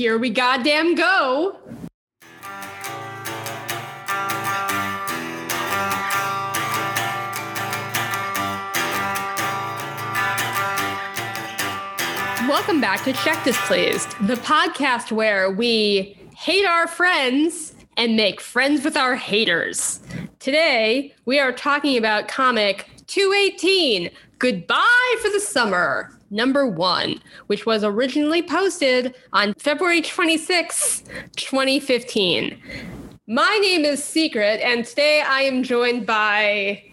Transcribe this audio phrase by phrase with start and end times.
[0.00, 1.58] Here we goddamn go.
[12.48, 18.82] Welcome back to Check Displeased, the podcast where we hate our friends and make friends
[18.82, 20.00] with our haters.
[20.38, 27.84] Today, we are talking about comic 218 Goodbye for the Summer, number one, which was
[27.84, 31.04] originally posted on February 26,
[31.36, 32.60] 2015.
[33.26, 36.84] My name is Secret, and today I am joined by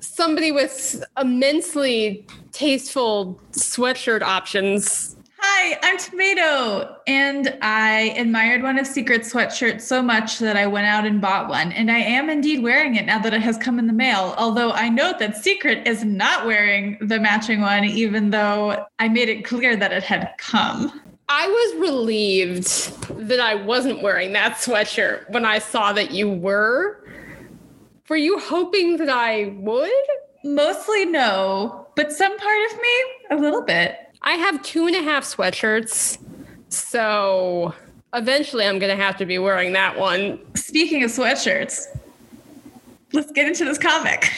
[0.00, 5.16] somebody with immensely tasteful sweatshirt options.
[5.46, 10.86] Hi, I'm Tomato, and I admired one of Secret's sweatshirts so much that I went
[10.86, 11.70] out and bought one.
[11.72, 14.34] And I am indeed wearing it now that it has come in the mail.
[14.38, 19.28] Although I note that Secret is not wearing the matching one, even though I made
[19.28, 20.98] it clear that it had come.
[21.28, 27.04] I was relieved that I wasn't wearing that sweatshirt when I saw that you were.
[28.08, 29.90] Were you hoping that I would?
[30.42, 34.03] Mostly no, but some part of me, a little bit.
[34.24, 36.18] I have two and a half sweatshirts.
[36.70, 37.74] So
[38.14, 40.40] eventually I'm going to have to be wearing that one.
[40.56, 41.84] Speaking of sweatshirts,
[43.12, 44.32] let's get into this comic.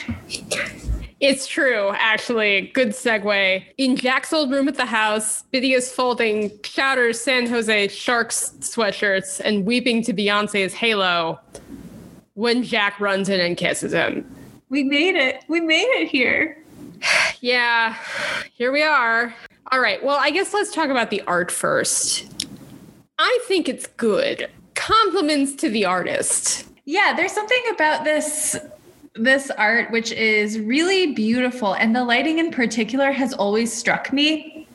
[1.20, 2.72] It's true, actually.
[2.74, 3.64] Good segue.
[3.78, 9.40] In Jack's old room at the house, Bitty is folding Chowder's San Jose Sharks sweatshirts
[9.42, 11.40] and weeping to Beyonce's Halo
[12.34, 14.30] when Jack runs in and kisses him.
[14.68, 15.44] We made it.
[15.48, 16.62] We made it here.
[17.40, 17.94] Yeah,
[18.54, 19.32] here we are.
[19.72, 20.02] All right.
[20.04, 22.46] Well, I guess let's talk about the art first.
[23.18, 24.48] I think it's good.
[24.74, 26.68] Compliments to the artist.
[26.84, 28.56] Yeah, there's something about this
[29.14, 34.68] this art which is really beautiful and the lighting in particular has always struck me.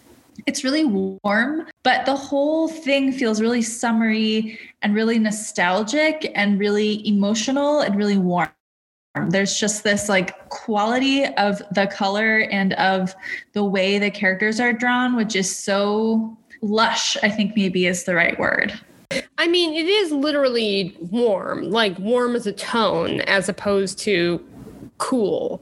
[0.48, 7.08] It's really warm, but the whole thing feels really summery and really nostalgic and really
[7.08, 8.50] emotional and really warm.
[9.28, 13.14] There's just this like quality of the color and of
[13.54, 18.16] the way the characters are drawn, which is so lush, I think maybe is the
[18.16, 18.80] right word.
[19.38, 24.46] I mean, it is literally warm, like warm as a tone, as opposed to
[24.98, 25.62] cool.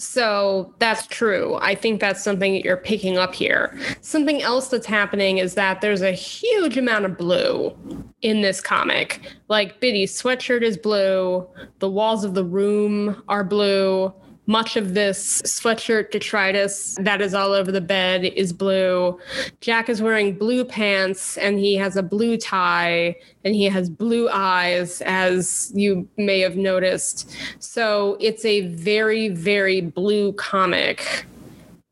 [0.00, 1.58] So that's true.
[1.60, 3.78] I think that's something that you're picking up here.
[4.00, 7.76] Something else that's happening is that there's a huge amount of blue
[8.22, 9.20] in this comic.
[9.48, 11.46] Like Bitty's sweatshirt is blue,
[11.80, 14.10] the walls of the room are blue.
[14.50, 19.16] Much of this sweatshirt detritus that is all over the bed is blue.
[19.60, 24.28] Jack is wearing blue pants and he has a blue tie and he has blue
[24.28, 27.32] eyes, as you may have noticed.
[27.60, 31.24] So it's a very, very blue comic.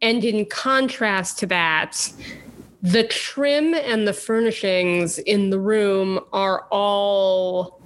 [0.02, 2.12] And in contrast to that,
[2.82, 7.77] the trim and the furnishings in the room are all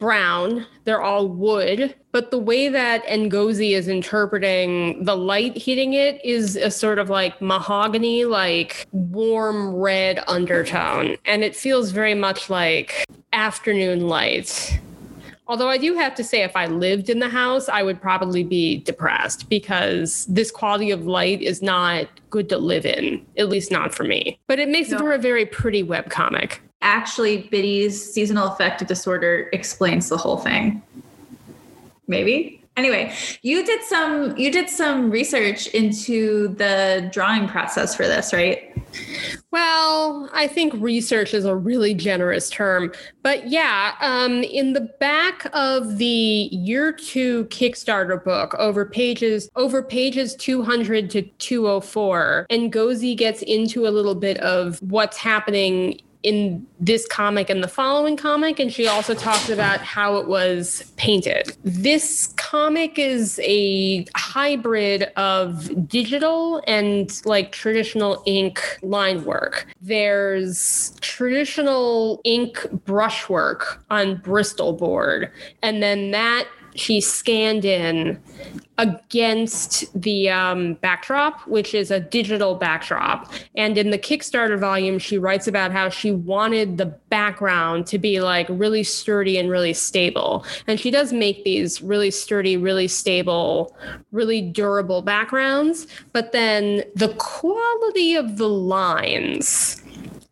[0.00, 0.66] brown.
[0.84, 1.94] They're all wood.
[2.10, 7.08] But the way that Ngozi is interpreting the light hitting it is a sort of
[7.08, 11.16] like mahogany, like warm red undertone.
[11.24, 14.80] And it feels very much like afternoon light.
[15.46, 18.44] Although I do have to say, if I lived in the house, I would probably
[18.44, 23.72] be depressed because this quality of light is not good to live in, at least
[23.72, 24.38] not for me.
[24.46, 24.96] But it makes no.
[24.96, 26.62] it for a very pretty web comic.
[26.82, 30.82] Actually, Bitty's seasonal affective disorder explains the whole thing.
[32.06, 32.60] Maybe?
[32.76, 38.74] Anyway you did some you did some research into the drawing process for this right?
[39.50, 42.92] Well i think research is a really generous term
[43.22, 49.82] but yeah um, in the back of the year two kickstarter book over pages over
[49.82, 57.06] pages 200 to 204 Ngozi gets into a little bit of what's happening in this
[57.06, 61.56] comic and the following comic and she also talks about how it was painted.
[61.64, 69.66] This comic is a hybrid of digital and like traditional ink line work.
[69.80, 78.20] There's traditional ink brushwork on bristol board and then that she scanned in
[78.78, 83.30] against the um, backdrop, which is a digital backdrop.
[83.54, 88.20] And in the Kickstarter volume, she writes about how she wanted the background to be
[88.20, 90.46] like really sturdy and really stable.
[90.66, 93.76] And she does make these really sturdy, really stable,
[94.12, 95.86] really durable backgrounds.
[96.12, 99.82] But then the quality of the lines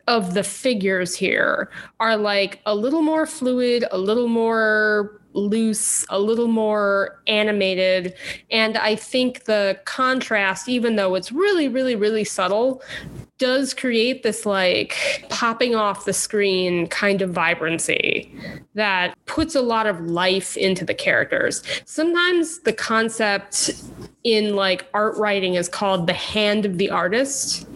[0.06, 1.70] of the figures here
[2.00, 8.14] are like a little more fluid, a little more loose, a little more animated.
[8.50, 12.82] And I think the contrast, even though it's really, really, really subtle,
[13.38, 18.32] does create this like popping off the screen kind of vibrancy
[18.74, 21.62] that puts a lot of life into the characters.
[21.84, 23.70] Sometimes the concept
[24.24, 27.66] in like art writing is called the hand of the artist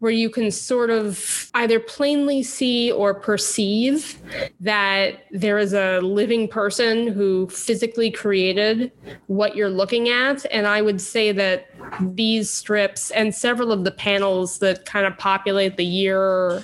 [0.00, 4.20] where you can sort of either plainly see or perceive
[4.60, 8.92] that there is a living person who physically created
[9.26, 10.46] what you're looking at.
[10.52, 11.68] And I would say that
[12.00, 16.62] these strips and several of the panels that kind of populate the year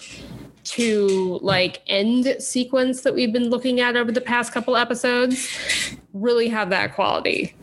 [0.64, 5.48] to like end sequence that we've been looking at over the past couple episodes
[6.14, 7.54] really have that quality.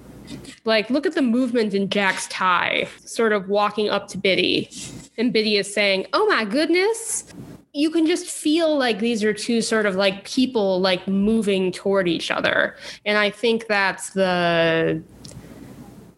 [0.63, 4.69] Like, look at the movement in Jack's tie, sort of walking up to Bitty.
[5.17, 7.25] And Bitty is saying, Oh my goodness.
[7.73, 12.07] You can just feel like these are two sort of like people like moving toward
[12.07, 12.75] each other.
[13.05, 15.01] And I think that's the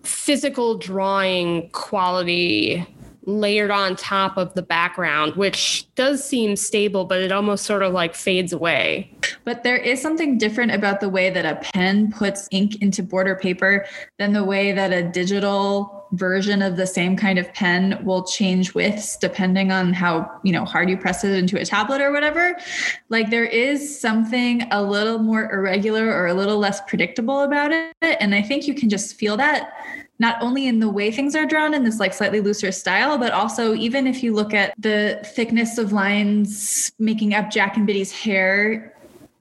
[0.02, 2.88] physical drawing quality
[3.26, 7.94] layered on top of the background, which does seem stable, but it almost sort of
[7.94, 9.10] like fades away.
[9.46, 13.36] But there is something different about the way that a pen puts ink into border
[13.36, 13.86] paper
[14.18, 18.74] than the way that a digital version of the same kind of pen will change
[18.74, 22.56] widths depending on how, you know, hard you press it into a tablet or whatever.
[23.10, 27.94] Like there is something a little more irregular or a little less predictable about it.
[28.02, 29.74] And I think you can just feel that
[30.20, 33.34] not only in the way things are drawn in this like slightly looser style, but
[33.34, 38.12] also even if you look at the thickness of lines making up Jack and Bitty's
[38.12, 38.93] hair,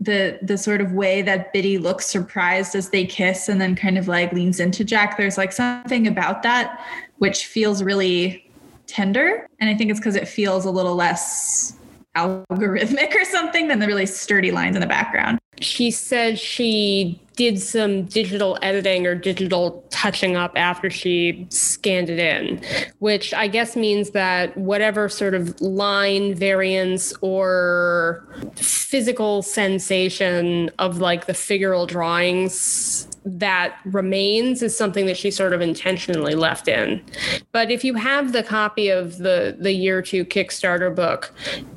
[0.02, 3.98] the the sort of way that Bitty looks surprised as they kiss and then kind
[3.98, 6.80] of like leans into Jack, there's like something about that
[7.22, 8.44] which feels really
[8.88, 9.46] tender.
[9.60, 11.76] And I think it's because it feels a little less
[12.16, 15.38] algorithmic or something than the really sturdy lines in the background.
[15.60, 22.18] She said she did some digital editing or digital touching up after she scanned it
[22.18, 22.60] in,
[22.98, 28.26] which I guess means that whatever sort of line variance or
[28.56, 35.60] physical sensation of like the figural drawings that remains is something that she sort of
[35.60, 37.02] intentionally left in.
[37.52, 41.32] But if you have the copy of the the year two Kickstarter book,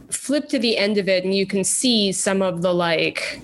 [0.09, 3.41] flip to the end of it and you can see some of the like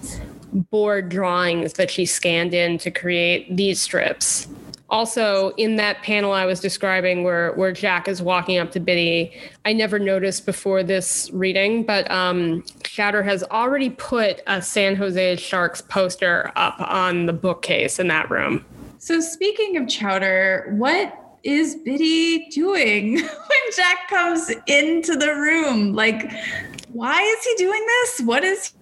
[0.53, 4.47] board drawings that she scanned in to create these strips.
[4.91, 9.31] Also, in that panel I was describing where, where Jack is walking up to Bitty,
[9.63, 15.37] I never noticed before this reading, but um, Chowder has already put a San Jose
[15.37, 18.65] Sharks poster up on the bookcase in that room.
[18.97, 25.93] So, speaking of Chowder, what is Bitty doing when Jack comes into the room?
[25.93, 26.29] Like,
[26.91, 28.21] why is he doing this?
[28.21, 28.73] What is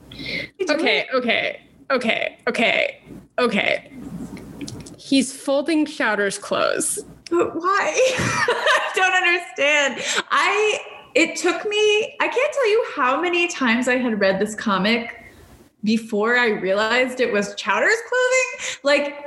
[0.70, 1.62] Okay, okay,
[1.92, 3.02] okay, okay,
[3.38, 3.92] okay.
[4.98, 7.00] He's folding Chowder's clothes.
[7.30, 8.14] But why?
[8.18, 10.24] I don't understand.
[10.30, 10.80] I
[11.16, 15.16] it took me, I can't tell you how many times I had read this comic
[15.84, 18.80] before I realized it was Chowder's clothing.
[18.84, 19.26] Like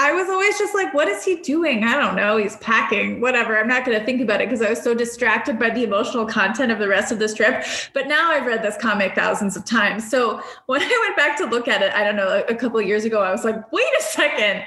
[0.00, 1.82] I was always just like, what is he doing?
[1.82, 2.36] I don't know.
[2.36, 3.58] He's packing, whatever.
[3.58, 6.24] I'm not going to think about it because I was so distracted by the emotional
[6.24, 7.64] content of the rest of the strip.
[7.94, 10.08] But now I've read this comic thousands of times.
[10.08, 13.04] So when I went back to look at it, I don't know, a couple years
[13.04, 14.64] ago, I was like, wait a second.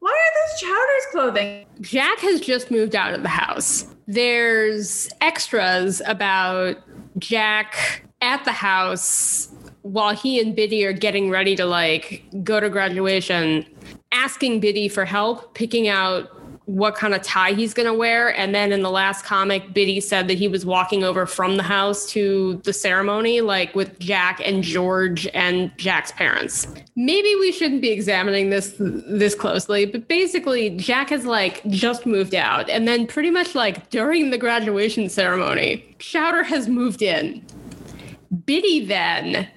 [0.00, 1.66] Why are those Chowder's clothing?
[1.80, 3.86] Jack has just moved out of the house.
[4.08, 6.76] There's extras about
[7.18, 9.48] Jack at the house
[9.82, 13.66] while he and Bitty are getting ready to like go to graduation
[14.12, 16.30] asking Bitty for help picking out
[16.66, 18.36] what kind of tie he's going to wear.
[18.36, 21.64] And then in the last comic, Bitty said that he was walking over from the
[21.64, 26.68] house to the ceremony, like with Jack and George and Jack's parents.
[26.94, 32.34] Maybe we shouldn't be examining this this closely, but basically, Jack has like just moved
[32.34, 37.44] out, and then pretty much like during the graduation ceremony, Chowder has moved in.
[38.44, 39.48] Bitty then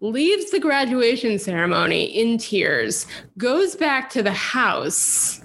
[0.00, 5.42] leaves the graduation ceremony in tears, goes back to the house,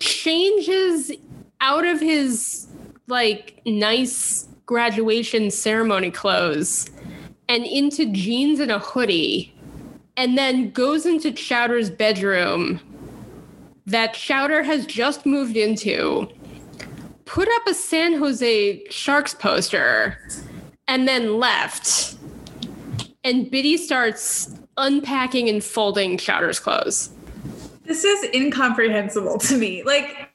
[0.00, 1.12] changes
[1.60, 2.66] out of his
[3.06, 6.90] like nice graduation ceremony clothes
[7.48, 9.54] and into jeans and a hoodie,
[10.16, 12.80] and then goes into Chowder's bedroom
[13.86, 16.26] that Chowder has just moved into,
[17.26, 20.18] put up a San Jose Sharks poster,
[20.88, 22.16] and then left
[23.24, 27.10] and Bitty starts unpacking and folding Chowder's clothes.
[27.84, 29.82] This is incomprehensible to me.
[29.82, 30.30] Like,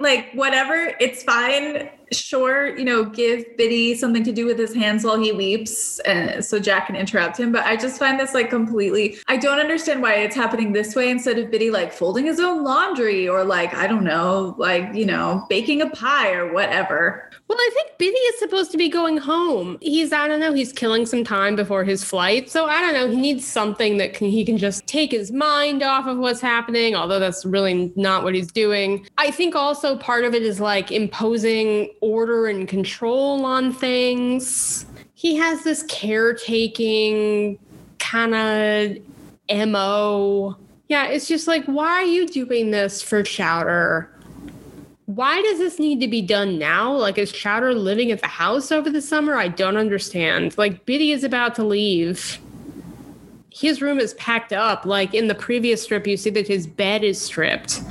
[0.00, 1.88] like whatever, it's fine.
[2.12, 6.44] Sure, you know, give Bitty something to do with his hands while he weeps, and
[6.44, 7.52] so Jack can interrupt him.
[7.52, 9.18] But I just find this like completely.
[9.28, 12.62] I don't understand why it's happening this way instead of Bitty like folding his own
[12.62, 17.30] laundry or like I don't know, like you know, baking a pie or whatever.
[17.48, 19.78] Well, I think Bitty is supposed to be going home.
[19.80, 20.52] He's I don't know.
[20.52, 23.08] He's killing some time before his flight, so I don't know.
[23.08, 26.94] He needs something that can he can just take his mind off of what's happening.
[26.94, 29.06] Although that's really not what he's doing.
[29.18, 34.84] I think also part of it is like imposing order and control on things.
[35.14, 37.58] He has this caretaking
[37.98, 40.56] kind of MO.
[40.88, 44.10] Yeah, it's just like, why are you doing this for Chowder?
[45.06, 46.92] Why does this need to be done now?
[46.92, 49.34] Like, is Chowder living at the house over the summer?
[49.36, 50.56] I don't understand.
[50.58, 52.38] Like, Bitty is about to leave.
[53.50, 54.84] His room is packed up.
[54.84, 57.82] Like, in the previous strip, you see that his bed is stripped.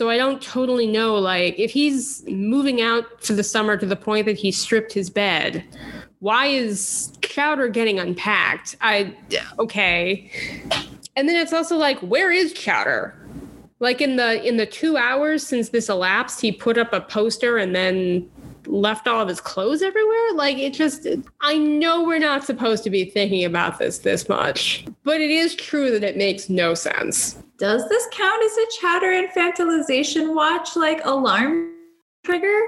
[0.00, 3.96] So I don't totally know, like, if he's moving out for the summer to the
[3.96, 5.62] point that he stripped his bed,
[6.20, 8.76] why is Chowder getting unpacked?
[8.80, 9.14] I,
[9.58, 10.30] okay.
[11.16, 13.14] And then it's also like, where is Chowder?
[13.80, 17.58] Like in the in the two hours since this elapsed, he put up a poster
[17.58, 18.26] and then
[18.64, 20.32] left all of his clothes everywhere.
[20.32, 21.06] Like it just,
[21.42, 25.54] I know we're not supposed to be thinking about this this much, but it is
[25.54, 31.04] true that it makes no sense does this count as a Chowder infantilization watch like
[31.04, 31.74] alarm
[32.24, 32.58] trigger?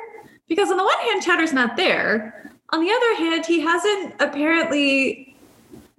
[0.49, 2.53] Because on the one hand, chowder's not there.
[2.69, 5.35] On the other hand, he hasn't apparently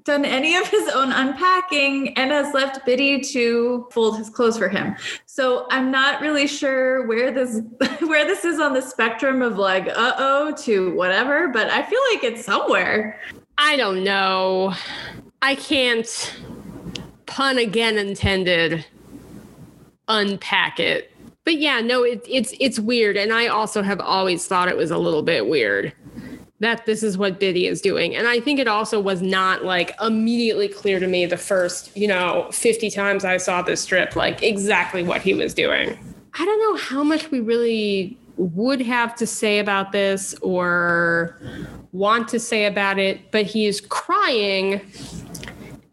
[0.03, 4.69] done any of his own unpacking and has left Bitty to fold his clothes for
[4.69, 4.95] him.
[5.25, 7.61] So I'm not really sure where this
[8.01, 12.23] where this is on the spectrum of like uh-oh to whatever, but I feel like
[12.23, 13.19] it's somewhere.
[13.57, 14.75] I don't know.
[15.41, 16.35] I can't
[17.33, 18.85] pun again intended,
[20.07, 21.11] unpack it.
[21.45, 24.91] But yeah, no, it, it's it's weird, and I also have always thought it was
[24.91, 25.93] a little bit weird
[26.59, 29.95] that this is what Bitty is doing, and I think it also was not like
[29.99, 34.43] immediately clear to me the first you know fifty times I saw this strip like
[34.43, 35.97] exactly what he was doing.
[36.39, 41.39] I don't know how much we really would have to say about this or
[41.93, 44.81] want to say about it, but he is crying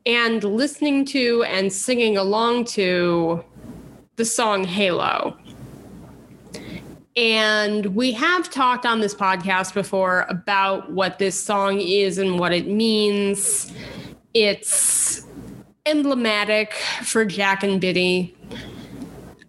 [0.06, 3.44] and listening to and singing along to
[4.16, 5.36] the song Halo.
[7.16, 12.52] And we have talked on this podcast before about what this song is and what
[12.52, 13.72] it means.
[14.32, 15.26] It's
[15.86, 18.34] emblematic for Jack and Bitty.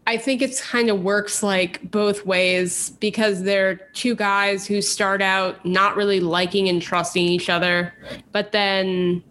[0.07, 5.21] I think it's kind of works like both ways because they're two guys who start
[5.21, 7.93] out not really liking and trusting each other,
[8.31, 9.23] but then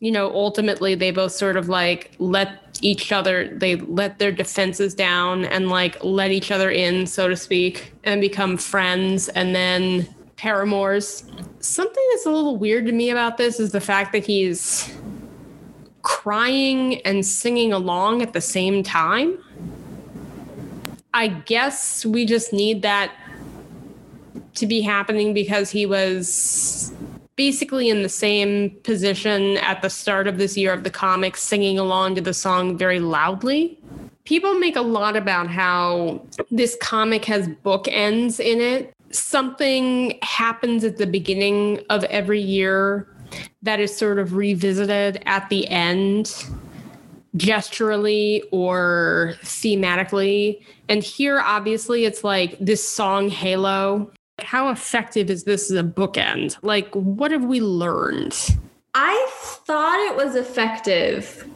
[0.00, 4.94] you know, ultimately they both sort of like let each other, they let their defenses
[4.94, 10.08] down and like let each other in, so to speak, and become friends and then
[10.36, 11.24] paramours.
[11.60, 14.90] Something that's a little weird to me about this is the fact that he's
[16.00, 19.36] crying and singing along at the same time.
[21.12, 23.12] I guess we just need that
[24.54, 26.94] to be happening because he was
[27.40, 31.78] basically in the same position at the start of this year of the comics, singing
[31.78, 33.78] along to the song very loudly.
[34.26, 36.20] People make a lot about how
[36.50, 38.92] this comic has bookends in it.
[39.10, 43.08] Something happens at the beginning of every year
[43.62, 46.44] that is sort of revisited at the end
[47.38, 50.62] gesturally or thematically.
[50.90, 54.10] And here, obviously, it's like this song, Halo,
[54.42, 56.56] how effective is this as a bookend?
[56.62, 58.36] Like, what have we learned?
[58.94, 61.48] I thought it was effective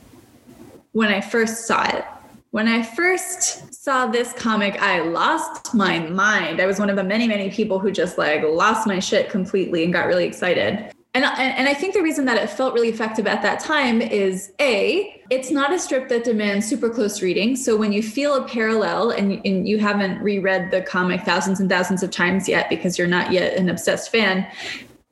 [0.93, 2.05] when I first saw it.
[2.53, 6.61] When I first saw this comic, I lost my mind.
[6.61, 9.83] I was one of the many, many people who just like lost my shit completely
[9.83, 10.93] and got really excited.
[11.15, 14.53] And, and I think the reason that it felt really effective at that time is
[14.61, 17.55] A, it's not a strip that demands super close reading.
[17.55, 21.71] So when you feel a parallel and, and you haven't reread the comic thousands and
[21.71, 24.45] thousands of times yet because you're not yet an obsessed fan,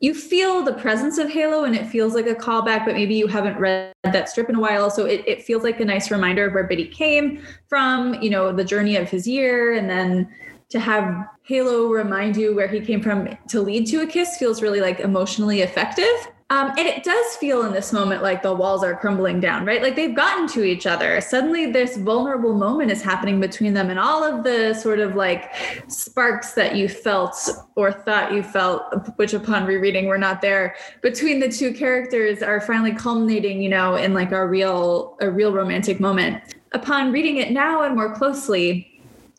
[0.00, 3.28] you feel the presence of Halo and it feels like a callback, but maybe you
[3.28, 4.90] haven't read that strip in a while.
[4.90, 8.52] So it, it feels like a nice reminder of where Bitty came from, you know,
[8.52, 10.28] the journey of his year and then
[10.72, 14.62] to have Halo remind you where he came from to lead to a kiss feels
[14.62, 16.06] really like emotionally effective.
[16.48, 19.82] Um, and it does feel in this moment like the walls are crumbling down, right?
[19.82, 21.20] Like they've gotten to each other.
[21.20, 25.54] Suddenly, this vulnerable moment is happening between them, and all of the sort of like
[25.88, 27.36] sparks that you felt
[27.74, 28.82] or thought you felt,
[29.16, 33.94] which upon rereading were not there, between the two characters are finally culminating, you know,
[33.94, 36.54] in like a real, a real romantic moment.
[36.72, 38.91] Upon reading it now and more closely,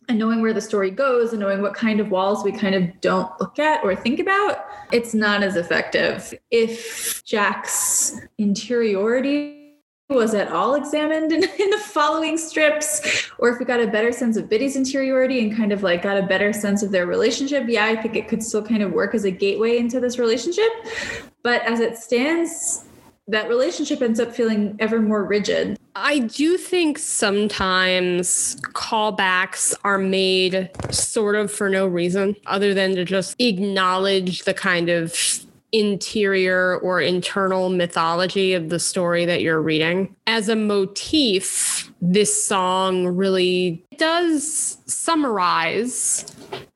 [0.10, 3.02] and knowing where the story goes and knowing what kind of walls we kind of
[3.02, 6.34] don't look at or think about, it's not as effective.
[6.52, 9.64] If Jack's interiority
[10.10, 14.12] was at all examined in, in, the following strips, or if we got a better
[14.12, 17.66] sense of Bitty's interiority and kind of like got a better sense of their relationship,
[17.68, 20.72] yeah, I think it could still kind of work as a gateway into this relationship.
[21.42, 22.86] But as it stands,
[23.28, 25.80] that relationship ends up feeling ever more rigid.
[25.96, 33.06] I do think sometimes callbacks are made sort of for no reason other than to
[33.06, 35.16] just acknowledge the kind of
[35.72, 40.16] interior or internal mythology of the story that you're reading.
[40.28, 46.26] As a motif, this song really does summarize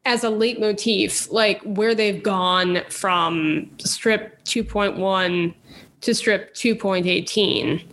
[0.06, 5.54] as a leitmotif, like where they've gone from strip 2.1
[6.02, 7.84] to strip 2.18.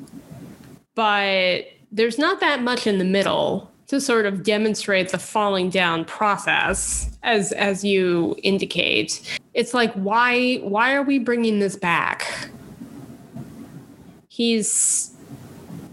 [0.94, 6.04] But there's not that much in the middle to sort of demonstrate the falling down
[6.04, 9.38] process as as you indicate.
[9.52, 12.49] It's like why why are we bringing this back?
[14.28, 15.14] He's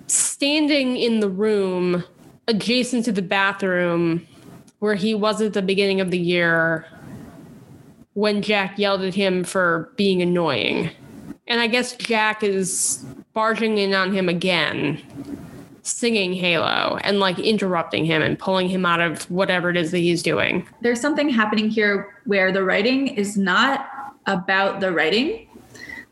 [0.08, 2.04] standing in the room
[2.48, 4.26] adjacent to the bathroom
[4.80, 6.86] where he was at the beginning of the year
[8.14, 10.90] when Jack yelled at him for being annoying
[11.48, 15.02] and I guess Jack is barging in on him again,
[15.84, 20.00] singing Halo and like interrupting him and pulling him out of whatever it is that
[20.00, 20.68] he's doing.
[20.82, 23.90] There's something happening here where the writing is not
[24.28, 25.48] about the writing.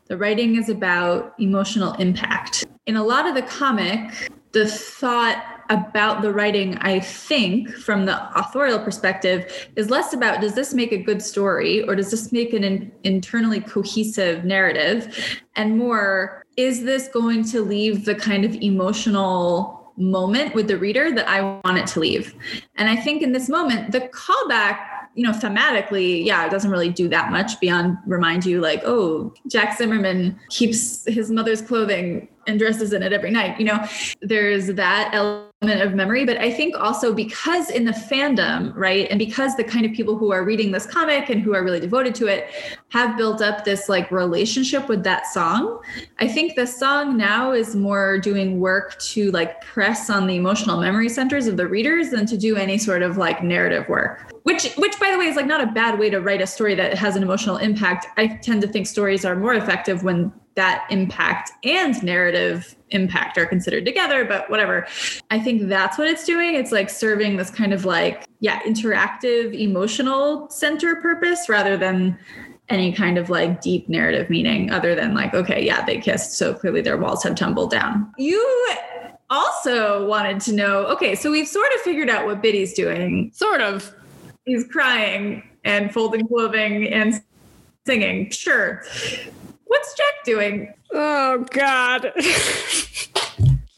[0.06, 2.66] The writing is about emotional impact.
[2.86, 8.38] In a lot of the comic, the thought about the writing, I think, from the
[8.38, 12.52] authorial perspective, is less about does this make a good story or does this make
[12.52, 18.54] an in- internally cohesive narrative, and more is this going to leave the kind of
[18.56, 22.34] emotional moment with the reader that I want it to leave?
[22.74, 26.88] And I think in this moment, the callback you know, thematically, yeah, it doesn't really
[26.88, 32.60] do that much beyond remind you, like, oh, Jack Zimmermann keeps his mother's clothing and
[32.60, 33.58] dresses in it every night.
[33.58, 33.84] You know,
[34.22, 39.18] there's that element of memory, but I think also because in the fandom, right, and
[39.18, 42.14] because the kind of people who are reading this comic and who are really devoted
[42.14, 42.48] to it
[42.88, 45.82] have built up this like relationship with that song,
[46.18, 50.80] I think the song now is more doing work to like press on the emotional
[50.80, 54.72] memory centers of the readers than to do any sort of like narrative work which
[54.76, 56.94] which by the way is like not a bad way to write a story that
[56.94, 58.06] has an emotional impact.
[58.16, 63.46] I tend to think stories are more effective when that impact and narrative impact are
[63.46, 64.86] considered together but whatever.
[65.30, 66.54] I think that's what it's doing.
[66.54, 72.18] It's like serving this kind of like yeah interactive emotional center purpose rather than
[72.68, 76.54] any kind of like deep narrative meaning other than like okay yeah they kissed so
[76.54, 78.12] clearly their walls have tumbled down.
[78.18, 78.74] You
[79.28, 83.30] also wanted to know okay so we've sort of figured out what bitty's doing.
[83.34, 83.94] Sort of.
[84.46, 87.22] He's crying and folding clothing and
[87.86, 88.30] singing.
[88.30, 88.82] Sure.
[89.70, 90.74] What's Jack doing?
[90.92, 92.12] Oh, God.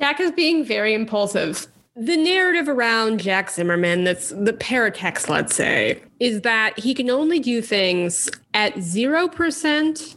[0.01, 1.67] Jack is being very impulsive.
[1.95, 7.41] The narrative around Jack Zimmermann, that's the paratext, let's say, is that he can only
[7.41, 10.17] do things at 0%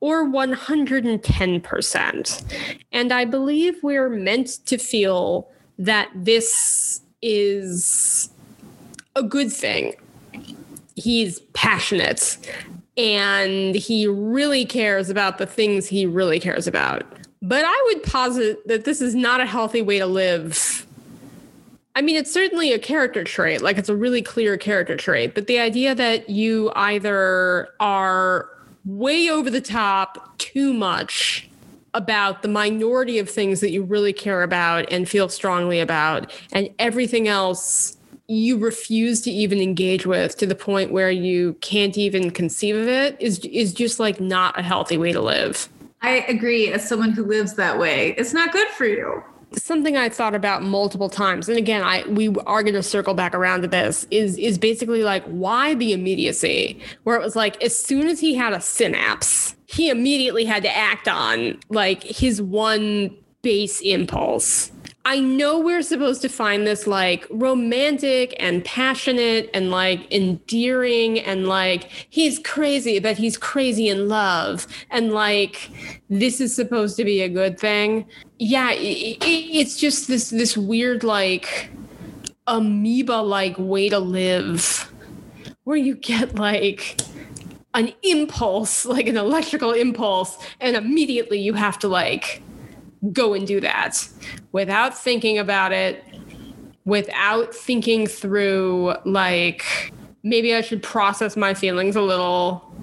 [0.00, 2.42] or 110%.
[2.90, 8.28] And I believe we're meant to feel that this is
[9.14, 9.94] a good thing.
[10.96, 12.38] He's passionate
[12.96, 17.04] and he really cares about the things he really cares about.
[17.40, 20.86] But I would posit that this is not a healthy way to live.
[21.94, 25.46] I mean, it's certainly a character trait, like it's a really clear character trait, but
[25.46, 28.48] the idea that you either are
[28.84, 31.48] way over the top too much
[31.94, 36.70] about the minority of things that you really care about and feel strongly about, and
[36.78, 37.96] everything else
[38.28, 42.88] you refuse to even engage with to the point where you can't even conceive of
[42.88, 45.68] it is is just like not a healthy way to live.
[46.02, 48.14] I agree as someone who lives that way.
[48.18, 49.22] It's not good for you.
[49.54, 53.34] Something I thought about multiple times, and again, I we are going to circle back
[53.34, 54.06] around to this.
[54.10, 56.80] Is is basically like why the immediacy?
[57.04, 60.74] Where it was like as soon as he had a synapse, he immediately had to
[60.74, 64.71] act on like his one base impulse
[65.04, 71.48] I know we're supposed to find this like romantic and passionate and like endearing and
[71.48, 74.66] like he's crazy, but he's crazy in love.
[74.90, 75.70] And like
[76.08, 78.06] this is supposed to be a good thing.
[78.38, 81.70] Yeah, it, it, it's just this this weird like
[82.46, 84.92] amoeba like way to live
[85.64, 87.00] where you get like
[87.74, 92.42] an impulse, like an electrical impulse, and immediately you have to like
[93.12, 94.06] go and do that
[94.52, 96.04] without thinking about it,
[96.84, 102.74] without thinking through like maybe I should process my feelings a little.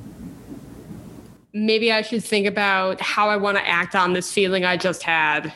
[1.54, 5.04] Maybe I should think about how I want to act on this feeling I just
[5.04, 5.54] had.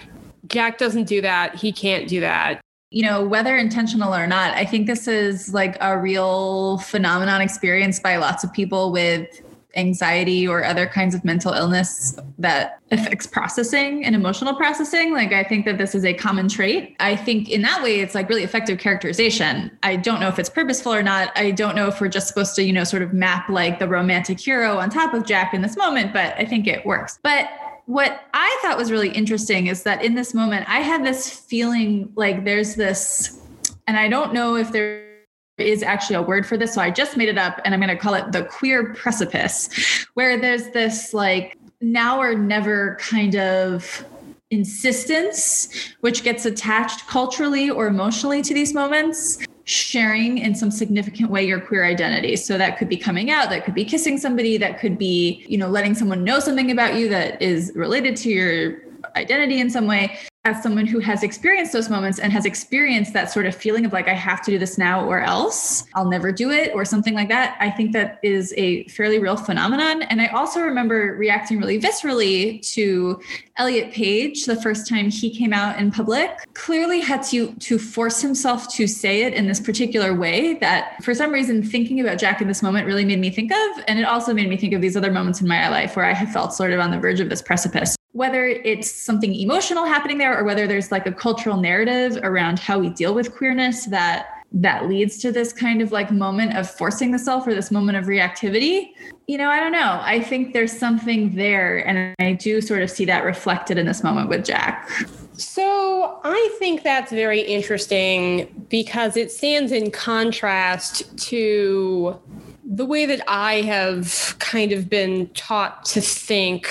[0.47, 1.55] Jack doesn't do that.
[1.55, 2.61] He can't do that
[2.93, 8.03] you know, whether intentional or not, I think this is like a real phenomenon experienced
[8.03, 9.41] by lots of people with
[9.75, 15.13] anxiety or other kinds of mental illness that affects processing and emotional processing.
[15.13, 16.95] Like, I think that this is a common trait.
[16.99, 19.71] I think in that way, it's like really effective characterization.
[19.81, 21.31] I don't know if it's purposeful or not.
[21.35, 23.87] I don't know if we're just supposed to, you know, sort of map like the
[23.87, 27.19] romantic hero on top of Jack in this moment, but I think it works.
[27.23, 27.49] But
[27.85, 32.11] what I thought was really interesting is that in this moment, I had this feeling
[32.15, 33.41] like there's this,
[33.87, 35.12] and I don't know if there
[35.57, 36.73] is actually a word for this.
[36.73, 39.69] So I just made it up and I'm going to call it the queer precipice,
[40.15, 44.05] where there's this like now or never kind of
[44.49, 51.45] insistence, which gets attached culturally or emotionally to these moments sharing in some significant way
[51.45, 52.35] your queer identity.
[52.35, 55.57] So that could be coming out, that could be kissing somebody, that could be, you
[55.57, 58.81] know, letting someone know something about you that is related to your
[59.15, 63.31] identity in some way as someone who has experienced those moments and has experienced that
[63.31, 66.33] sort of feeling of like i have to do this now or else i'll never
[66.33, 70.01] do it or something like that i think that is a fairly real phenomenon.
[70.03, 73.21] And i also remember reacting really viscerally to
[73.57, 76.31] elliot page the first time he came out in public.
[76.55, 81.13] Clearly had to to force himself to say it in this particular way that for
[81.13, 84.03] some reason thinking about jack in this moment really made me think of and it
[84.03, 86.53] also made me think of these other moments in my life where i have felt
[86.53, 90.43] sort of on the verge of this precipice whether it's something emotional happening there or
[90.43, 95.17] whether there's like a cultural narrative around how we deal with queerness that that leads
[95.17, 98.91] to this kind of like moment of forcing the self or this moment of reactivity.
[99.27, 99.99] You know i don't know.
[100.03, 104.03] I think there's something there and i do sort of see that reflected in this
[104.03, 104.89] moment with jack.
[105.33, 112.19] So i think that's very interesting because it stands in contrast to
[112.65, 116.67] the way that I have kind of been taught to think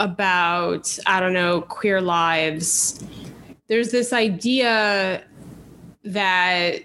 [0.00, 3.04] about, I don't know, queer lives,
[3.68, 5.24] there's this idea
[6.04, 6.82] that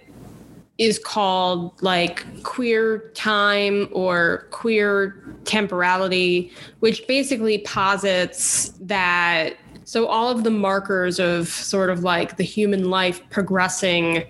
[0.77, 10.43] is called like queer time or queer temporality, which basically posits that so, all of
[10.43, 14.23] the markers of sort of like the human life progressing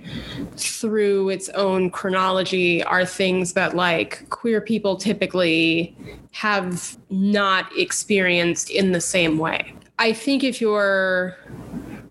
[0.55, 5.95] through its own chronology are things that like queer people typically
[6.31, 9.73] have not experienced in the same way.
[9.99, 11.37] I think if you're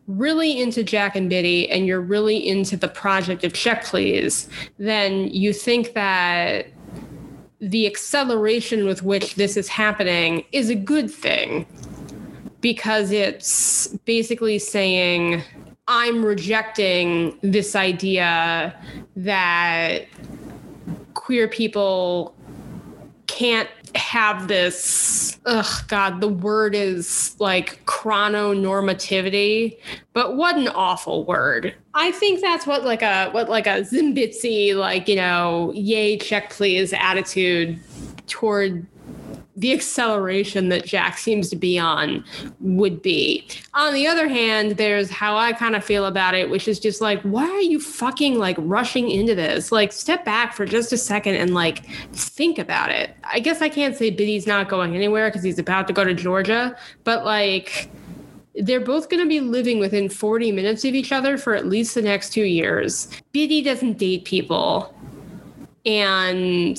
[0.07, 5.29] really into Jack and Bitty and you're really into the project of Check Please, then
[5.29, 6.67] you think that
[7.61, 11.67] the acceleration with which this is happening is a good thing
[12.63, 15.43] because it's basically saying,
[15.89, 18.75] I'm rejecting this idea
[19.17, 20.07] that
[21.13, 22.35] queer people
[23.27, 29.77] can't have this ugh god the word is like chrononormativity
[30.15, 31.75] but what an awful word.
[31.95, 36.51] I think that's what like a what like a zimbitsy like you know yay check
[36.51, 37.79] please attitude
[38.29, 38.87] toward
[39.57, 42.25] the acceleration that Jack seems to be on
[42.61, 43.47] would be.
[43.75, 47.01] On the other hand, there's how I kind of feel about it, which is just
[47.03, 49.71] like, why are you fucking like rushing into this?
[49.71, 53.15] Like, step back for just a second and like think about it.
[53.25, 56.15] I guess I can't say Bitty's not going anywhere because he's about to go to
[56.15, 57.91] Georgia, but like,
[58.55, 61.95] they're both going to be living within 40 minutes of each other for at least
[61.95, 63.09] the next two years.
[63.33, 64.95] Bitty doesn't date people.
[65.85, 66.79] And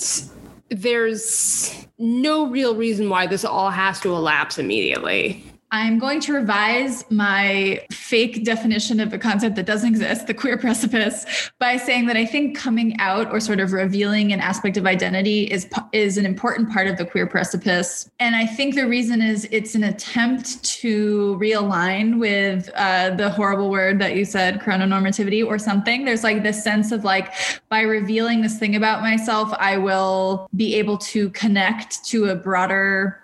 [0.70, 5.42] there's no real reason why this all has to elapse immediately.
[5.74, 10.56] I'm going to revise my fake definition of a concept that doesn't exist, the queer
[10.56, 11.26] precipice,
[11.58, 15.46] by saying that I think coming out or sort of revealing an aspect of identity
[15.46, 18.08] is is an important part of the queer precipice.
[18.20, 23.72] And I think the reason is it's an attempt to realign with uh, the horrible
[23.72, 26.06] word that you said, chrononormativity or something.
[26.06, 27.34] There's like this sense of like
[27.70, 33.23] by revealing this thing about myself, I will be able to connect to a broader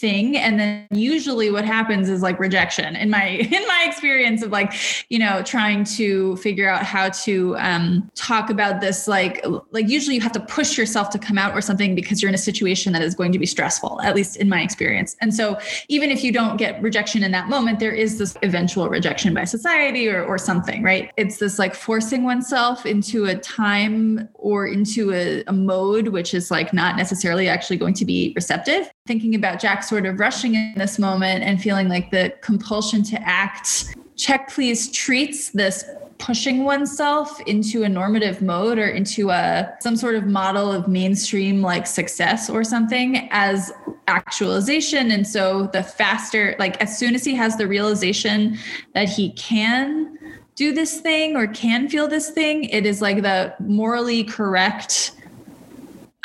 [0.00, 0.36] thing.
[0.36, 4.72] And then usually what happens is like rejection in my in my experience of like
[5.10, 10.14] you know trying to figure out how to um talk about this like like usually
[10.14, 12.92] you have to push yourself to come out or something because you're in a situation
[12.92, 15.16] that is going to be stressful at least in my experience.
[15.20, 15.58] And so
[15.88, 19.44] even if you don't get rejection in that moment there is this eventual rejection by
[19.44, 21.10] society or or something right?
[21.16, 26.50] It's this like forcing oneself into a time or into a, a mode which is
[26.50, 30.72] like not necessarily actually going to be receptive thinking about Jack sort of rushing in
[30.76, 33.96] this moment and feeling like the compulsion to act.
[34.14, 35.84] Check Please treats this
[36.18, 41.60] pushing oneself into a normative mode or into a some sort of model of mainstream
[41.60, 43.72] like success or something as
[44.06, 48.56] actualization and so the faster like as soon as he has the realization
[48.94, 50.16] that he can
[50.54, 55.12] do this thing or can feel this thing it is like the morally correct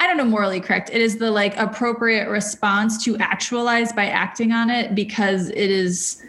[0.06, 0.92] I don't know morally correct.
[0.94, 6.22] It is the like appropriate response to actualize by acting on it because it is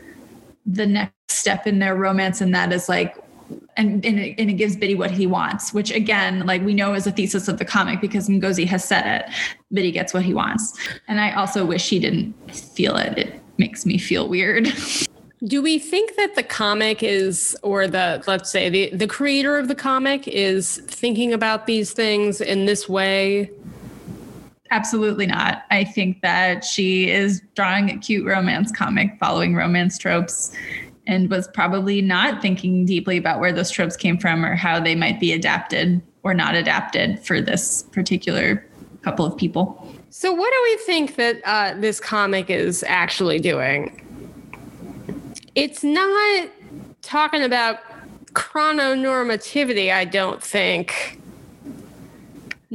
[0.65, 3.23] the next step in their romance and that is like
[3.77, 6.95] and, and, it, and it gives Bitty what he wants, which again, like we know
[6.95, 9.31] is a thesis of the comic because Ngozi has said it.
[9.71, 10.73] Bitty gets what he wants.
[11.07, 13.19] And I also wish he didn't feel it.
[13.19, 14.73] It makes me feel weird.
[15.45, 19.69] Do we think that the comic is, or the, let's say, the, the creator of
[19.69, 23.51] the comic is thinking about these things in this way?
[24.70, 25.64] Absolutely not.
[25.70, 30.52] I think that she is drawing a cute romance comic following romance tropes
[31.07, 34.94] and was probably not thinking deeply about where those tropes came from or how they
[34.94, 38.66] might be adapted or not adapted for this particular
[39.02, 39.88] couple of people.
[40.11, 44.02] So, what do we think that uh, this comic is actually doing?
[45.55, 46.48] It's not
[47.02, 47.79] talking about
[48.33, 51.20] chrononormativity, I don't think.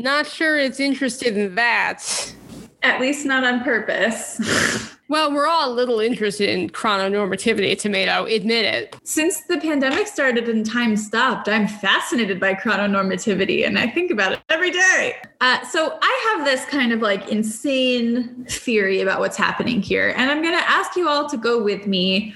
[0.02, 2.34] Not sure it's interested in that.
[2.84, 4.92] At least not on purpose.
[5.12, 8.96] Well, we're all a little interested in chrononormativity, tomato, admit it.
[9.04, 14.32] Since the pandemic started and time stopped, I'm fascinated by chrononormativity and I think about
[14.32, 15.18] it every day.
[15.42, 20.14] Uh, so I have this kind of like insane theory about what's happening here.
[20.16, 22.34] And I'm going to ask you all to go with me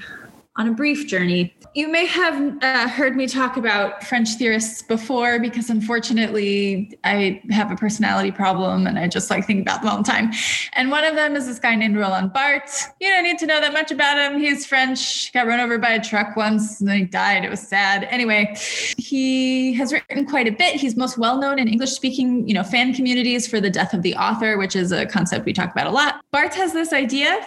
[0.57, 1.53] on a brief journey.
[1.73, 7.71] You may have uh, heard me talk about French theorists before because unfortunately I have
[7.71, 10.31] a personality problem and I just like think about them all the time.
[10.73, 12.87] And one of them is this guy named Roland Barthes.
[13.01, 14.39] You don't need to know that much about him.
[14.39, 17.43] He's French, got run over by a truck once and then he died.
[17.43, 18.05] It was sad.
[18.05, 18.55] Anyway,
[18.97, 20.79] he has written quite a bit.
[20.79, 24.03] He's most well known in English speaking, you know, fan communities for the death of
[24.03, 26.21] the author, which is a concept we talk about a lot.
[26.31, 27.45] Barthes has this idea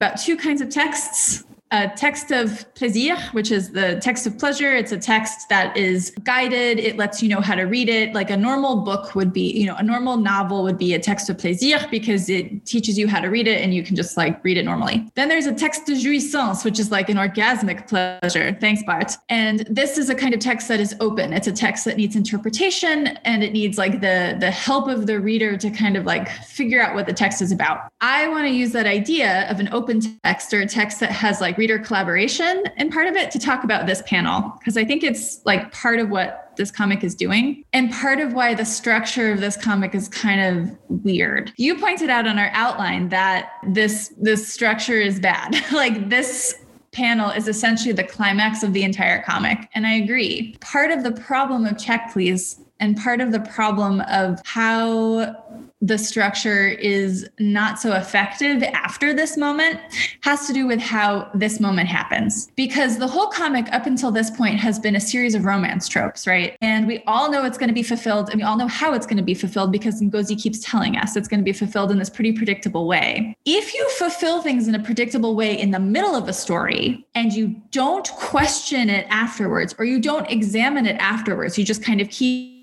[0.00, 4.74] about two kinds of texts a text of plaisir, which is the text of pleasure.
[4.74, 6.78] It's a text that is guided.
[6.78, 8.14] It lets you know how to read it.
[8.14, 11.28] Like a normal book would be, you know, a normal novel would be a text
[11.30, 14.42] of plaisir because it teaches you how to read it and you can just like
[14.44, 15.10] read it normally.
[15.14, 18.56] Then there's a text de jouissance, which is like an orgasmic pleasure.
[18.60, 19.12] Thanks, Bart.
[19.28, 21.32] And this is a kind of text that is open.
[21.32, 25.18] It's a text that needs interpretation and it needs like the the help of the
[25.18, 27.88] reader to kind of like figure out what the text is about.
[28.00, 31.40] I want to use that idea of an open text or a text that has
[31.54, 35.04] like reader collaboration and part of it to talk about this panel because I think
[35.04, 39.32] it's like part of what this comic is doing and part of why the structure
[39.32, 41.52] of this comic is kind of weird.
[41.56, 45.54] You pointed out on our outline that this this structure is bad.
[45.72, 46.56] like this
[46.92, 50.56] panel is essentially the climax of the entire comic and I agree.
[50.60, 55.36] Part of the problem of check please and part of the problem of how
[55.84, 59.78] the structure is not so effective after this moment
[60.22, 62.50] has to do with how this moment happens.
[62.56, 66.26] Because the whole comic up until this point has been a series of romance tropes,
[66.26, 66.56] right?
[66.62, 69.04] And we all know it's going to be fulfilled and we all know how it's
[69.04, 71.98] going to be fulfilled because Ngozi keeps telling us it's going to be fulfilled in
[71.98, 73.36] this pretty predictable way.
[73.44, 77.30] If you fulfill things in a predictable way in the middle of a story and
[77.30, 82.08] you don't question it afterwards or you don't examine it afterwards, you just kind of
[82.08, 82.54] keep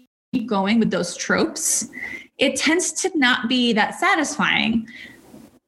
[0.46, 1.90] going with those tropes,
[2.42, 4.88] it tends to not be that satisfying,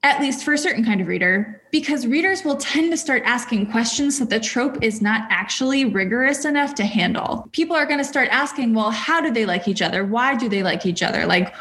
[0.02, 3.72] at least for a certain kind of reader, because readers will tend to start asking
[3.72, 7.48] questions that the trope is not actually rigorous enough to handle.
[7.54, 10.04] People are going to start asking, well, how do they like each other?
[10.04, 11.28] Why do they like each other?
[11.28, 11.56] Like,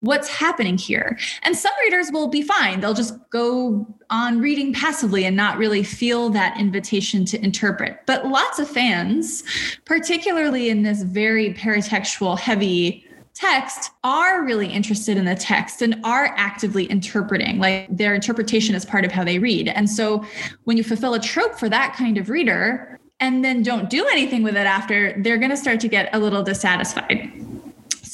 [0.00, 1.16] what's happening here?
[1.44, 2.80] And some readers will be fine.
[2.80, 8.00] They'll just go on reading passively and not really feel that invitation to interpret.
[8.04, 9.44] But lots of fans,
[9.86, 13.03] particularly in this very paratextual heavy
[13.34, 18.84] text are really interested in the text and are actively interpreting like their interpretation is
[18.84, 19.68] part of how they read.
[19.68, 20.24] And so
[20.64, 24.42] when you fulfill a trope for that kind of reader and then don't do anything
[24.42, 27.43] with it after they're going to start to get a little dissatisfied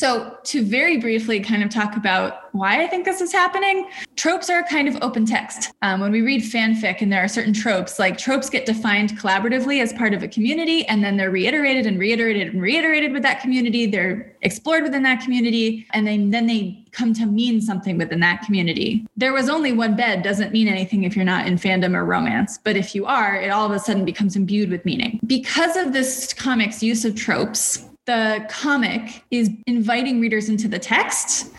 [0.00, 3.86] so, to very briefly kind of talk about why I think this is happening,
[4.16, 5.72] tropes are kind of open text.
[5.82, 9.82] Um, when we read fanfic and there are certain tropes, like tropes get defined collaboratively
[9.82, 13.42] as part of a community, and then they're reiterated and reiterated and reiterated with that
[13.42, 13.84] community.
[13.84, 18.40] They're explored within that community, and then, then they come to mean something within that
[18.40, 19.06] community.
[19.18, 22.58] There was only one bed doesn't mean anything if you're not in fandom or romance,
[22.64, 25.20] but if you are, it all of a sudden becomes imbued with meaning.
[25.26, 31.52] Because of this comic's use of tropes, the comic is inviting readers into the text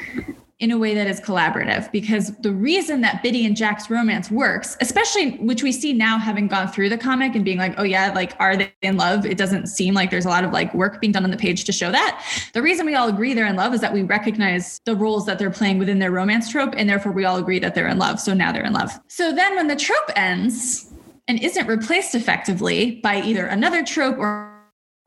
[0.61, 4.77] in a way that is collaborative because the reason that Bitty and Jack's romance works,
[4.79, 8.13] especially which we see now having gone through the comic and being like, oh yeah,
[8.13, 9.25] like are they in love?
[9.25, 11.63] It doesn't seem like there's a lot of like work being done on the page
[11.63, 12.23] to show that.
[12.53, 15.39] The reason we all agree they're in love is that we recognize the roles that
[15.39, 18.19] they're playing within their romance trope and therefore we all agree that they're in love.
[18.19, 18.91] So now they're in love.
[19.07, 20.93] So then when the trope ends
[21.27, 24.50] and isn't replaced effectively by either another trope or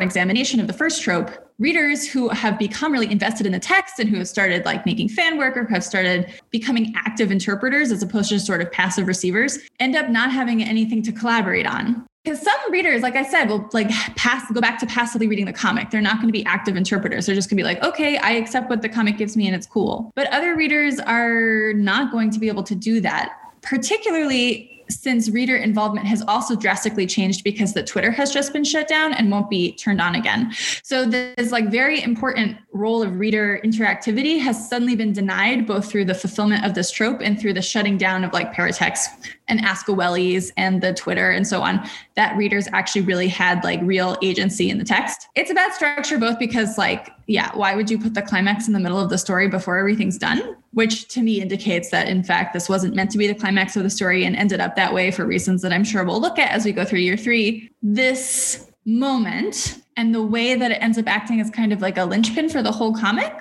[0.00, 4.08] examination of the first trope, readers who have become really invested in the text and
[4.10, 8.28] who have started like making fan work or have started becoming active interpreters as opposed
[8.28, 12.04] to sort of passive receivers end up not having anything to collaborate on.
[12.24, 15.52] Because some readers like i said will like pass go back to passively reading the
[15.52, 15.90] comic.
[15.90, 17.26] They're not going to be active interpreters.
[17.26, 19.54] They're just going to be like okay i accept what the comic gives me and
[19.54, 20.10] it's cool.
[20.16, 23.32] But other readers are not going to be able to do that
[23.64, 28.88] particularly since reader involvement has also drastically changed because the Twitter has just been shut
[28.88, 30.52] down and won't be turned on again.
[30.82, 36.06] So this like very important role of reader interactivity has suddenly been denied both through
[36.06, 39.06] the fulfillment of this trope and through the shutting down of like paratext
[39.48, 44.16] and Askawelli's and the Twitter and so on, that readers actually really had like real
[44.22, 45.28] agency in the text.
[45.34, 48.72] It's a bad structure both because like, yeah, why would you put the climax in
[48.72, 50.56] the middle of the story before everything's done?
[50.72, 53.82] Which to me indicates that in fact this wasn't meant to be the climax of
[53.82, 56.50] the story and ended up that way for reasons that I'm sure we'll look at
[56.50, 57.70] as we go through year three.
[57.82, 62.04] This moment and the way that it ends up acting as kind of like a
[62.04, 63.32] linchpin for the whole comic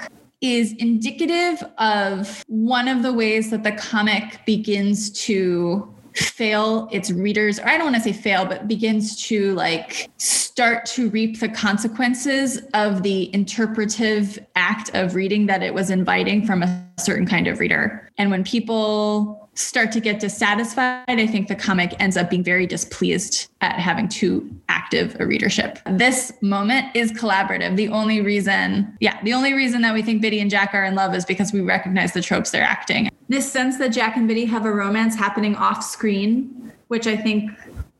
[0.43, 7.57] is indicative of one of the ways that the comic begins to fail its readers
[7.57, 10.11] or i don't want to say fail but begins to like
[10.53, 16.45] start to reap the consequences of the interpretive act of reading that it was inviting
[16.45, 18.07] from a certain kind of reader.
[18.19, 22.65] And when people start to get dissatisfied, I think the comic ends up being very
[22.65, 25.79] displeased at having too active a readership.
[25.91, 27.75] This moment is collaborative.
[27.75, 30.95] The only reason, yeah, the only reason that we think Bitty and Jack are in
[30.95, 33.09] love is because we recognize the tropes they're acting.
[33.29, 37.51] This sense that Jack and Bitty have a romance happening off screen, which I think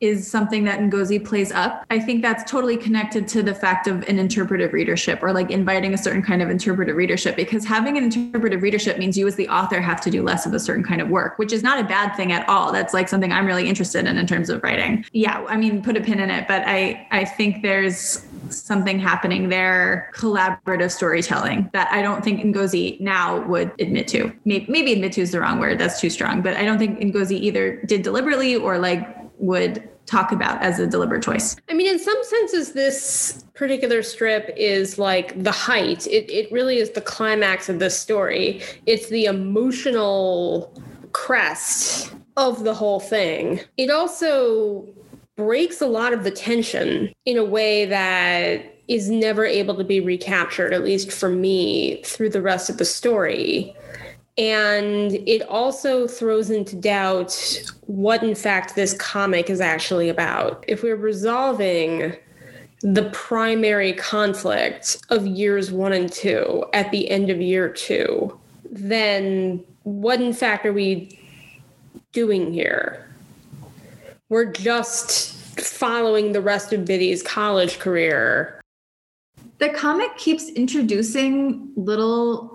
[0.04, 1.86] is something that Ngozi plays up.
[1.90, 5.94] I think that's totally connected to the fact of an interpretive readership or like inviting
[5.94, 9.48] a certain kind of interpretive readership because having an interpretive readership means you as the
[9.48, 11.86] author have to do less of a certain kind of work, which is not a
[11.86, 12.74] bad thing at all.
[12.74, 15.06] That's like something I'm really interested in in terms of writing.
[15.14, 19.48] Yeah, I mean, put a pin in it, but I I think there's something happening
[19.48, 24.34] there, collaborative storytelling that I don't think Ngozi now would admit to.
[24.44, 25.80] Maybe, maybe admit to is the wrong word.
[25.80, 29.08] That's too strong, but I don't think Ngozi either did deliberately or like
[29.40, 31.56] would talk about as a deliberate choice.
[31.70, 36.08] I mean, in some senses, this particular strip is like the height.
[36.08, 38.62] It, it really is the climax of the story.
[38.86, 40.74] It's the emotional
[41.14, 43.62] crest of the whole thing.
[43.78, 44.88] It also
[45.36, 50.00] breaks a lot of the tension in a way that is never able to be
[50.00, 53.76] recaptured, at least for me, through the rest of the story.
[54.38, 60.66] And it also throws into doubt what, in fact, this comic is actually about.
[60.68, 62.16] If we're resolving
[62.82, 68.38] the primary conflict of years one and two at the end of year two,
[68.72, 71.20] then what, in fact, are we
[72.12, 73.08] doing here?
[74.30, 78.60] We're just following the rest of Bitty's college career.
[79.60, 82.53] The comic keeps introducing little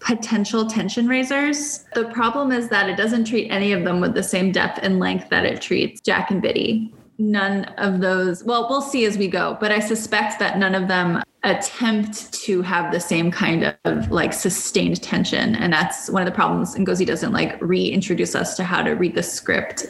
[0.00, 1.84] potential tension raisers.
[1.94, 4.98] The problem is that it doesn't treat any of them with the same depth and
[4.98, 6.92] length that it treats Jack and Bitty.
[7.18, 10.88] None of those, well, we'll see as we go, but I suspect that none of
[10.88, 15.54] them attempt to have the same kind of like sustained tension.
[15.54, 16.74] And that's one of the problems.
[16.74, 19.86] And Ngozi doesn't like reintroduce us to how to read the script,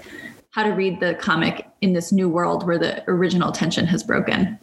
[0.51, 4.59] how to read the comic in this new world where the original tension has broken.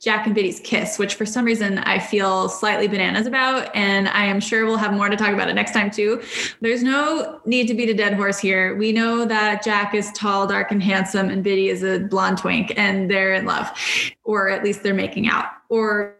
[0.00, 3.74] Jack and Bitty's kiss, which for some reason I feel slightly bananas about.
[3.74, 6.22] And I am sure we'll have more to talk about it next time too.
[6.60, 8.76] There's no need to beat a dead horse here.
[8.76, 12.72] We know that Jack is tall, dark, and handsome, and Bitty is a blonde twink,
[12.76, 13.70] and they're in love,
[14.22, 16.14] or at least they're making out, or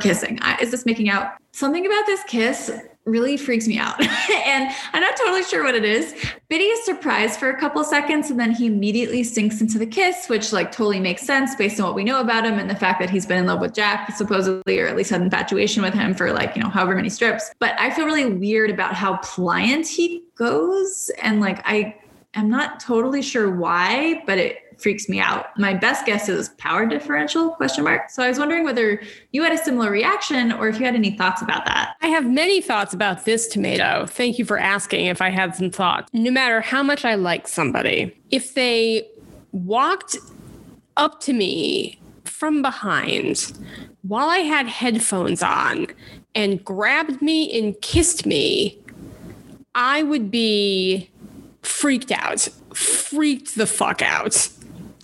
[0.00, 0.40] kissing.
[0.42, 1.34] Uh, is this making out?
[1.52, 2.72] Something about this kiss
[3.04, 4.00] really freaks me out.
[4.46, 6.14] and I'm not totally sure what it is.
[6.48, 10.28] Bitty is surprised for a couple seconds and then he immediately sinks into the kiss,
[10.28, 13.00] which like totally makes sense based on what we know about him and the fact
[13.00, 16.14] that he's been in love with Jack supposedly or at least had infatuation with him
[16.14, 17.52] for like, you know, however many strips.
[17.58, 21.96] But I feel really weird about how pliant he goes and like I
[22.34, 25.56] am not totally sure why, but it freaks me out.
[25.58, 28.10] My best guess is power differential question mark.
[28.10, 29.00] So I was wondering whether
[29.32, 31.96] you had a similar reaction or if you had any thoughts about that.
[32.02, 34.06] I have many thoughts about this tomato.
[34.06, 36.10] Thank you for asking if I had some thoughts.
[36.12, 39.08] No matter how much I like somebody, if they
[39.52, 40.16] walked
[40.96, 43.52] up to me from behind
[44.02, 45.86] while I had headphones on
[46.34, 48.78] and grabbed me and kissed me,
[49.74, 51.10] I would be
[51.62, 54.48] freaked out, freaked the fuck out.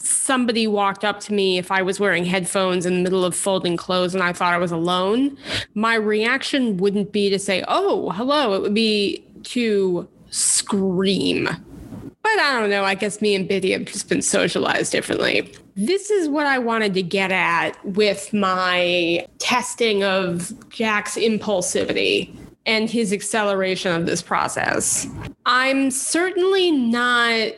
[0.08, 3.76] Somebody walked up to me if I was wearing headphones in the middle of folding
[3.76, 5.36] clothes and I thought I was alone.
[5.74, 8.54] My reaction wouldn't be to say, oh, hello.
[8.54, 11.44] It would be to scream.
[11.44, 12.84] But I don't know.
[12.84, 15.52] I guess me and Bitty have just been socialized differently.
[15.76, 22.34] This is what I wanted to get at with my testing of Jack's impulsivity
[22.64, 25.06] and his acceleration of this process.
[25.44, 27.52] I'm certainly not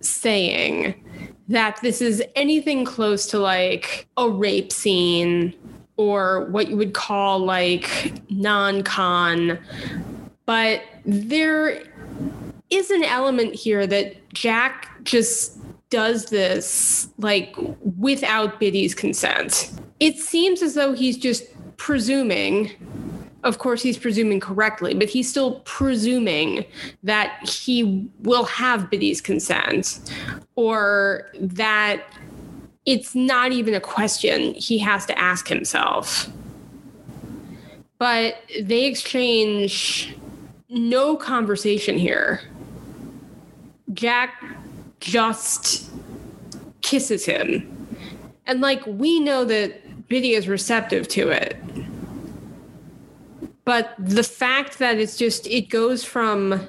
[0.00, 1.00] saying
[1.48, 5.54] that this is anything close to like a rape scene
[5.96, 9.58] or what you would call like non con,
[10.46, 11.82] but there
[12.70, 15.58] is an element here that Jack just
[15.90, 17.54] does this like
[17.98, 19.70] without Bitty's consent.
[20.00, 21.44] It seems as though he's just
[21.76, 22.70] presuming
[23.44, 26.64] of course he's presuming correctly, but he's still presuming
[27.02, 30.00] that he will have Bitty's consent
[30.56, 32.02] or that
[32.86, 36.28] it's not even a question he has to ask himself.
[37.98, 40.16] But they exchange
[40.68, 42.40] no conversation here.
[43.92, 44.42] Jack
[45.00, 45.90] just
[46.80, 47.70] kisses him.
[48.46, 51.56] And like we know that Bitty is receptive to it
[53.64, 56.60] but the fact that it's just it goes from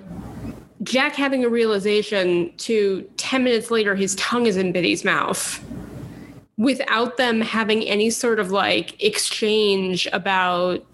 [0.83, 5.63] Jack having a realization to 10 minutes later his tongue is in Bitty's mouth
[6.57, 10.85] without them having any sort of like exchange about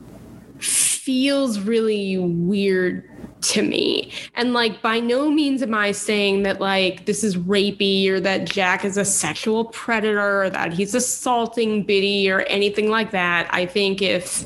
[0.59, 3.07] feels really weird
[3.41, 4.11] to me.
[4.35, 8.45] And like by no means am I saying that like this is rapey or that
[8.45, 13.47] Jack is a sexual predator or that he's assaulting Bitty or anything like that.
[13.51, 14.45] I think if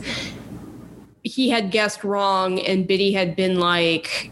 [1.26, 4.32] he had guessed wrong and Bitty had been like,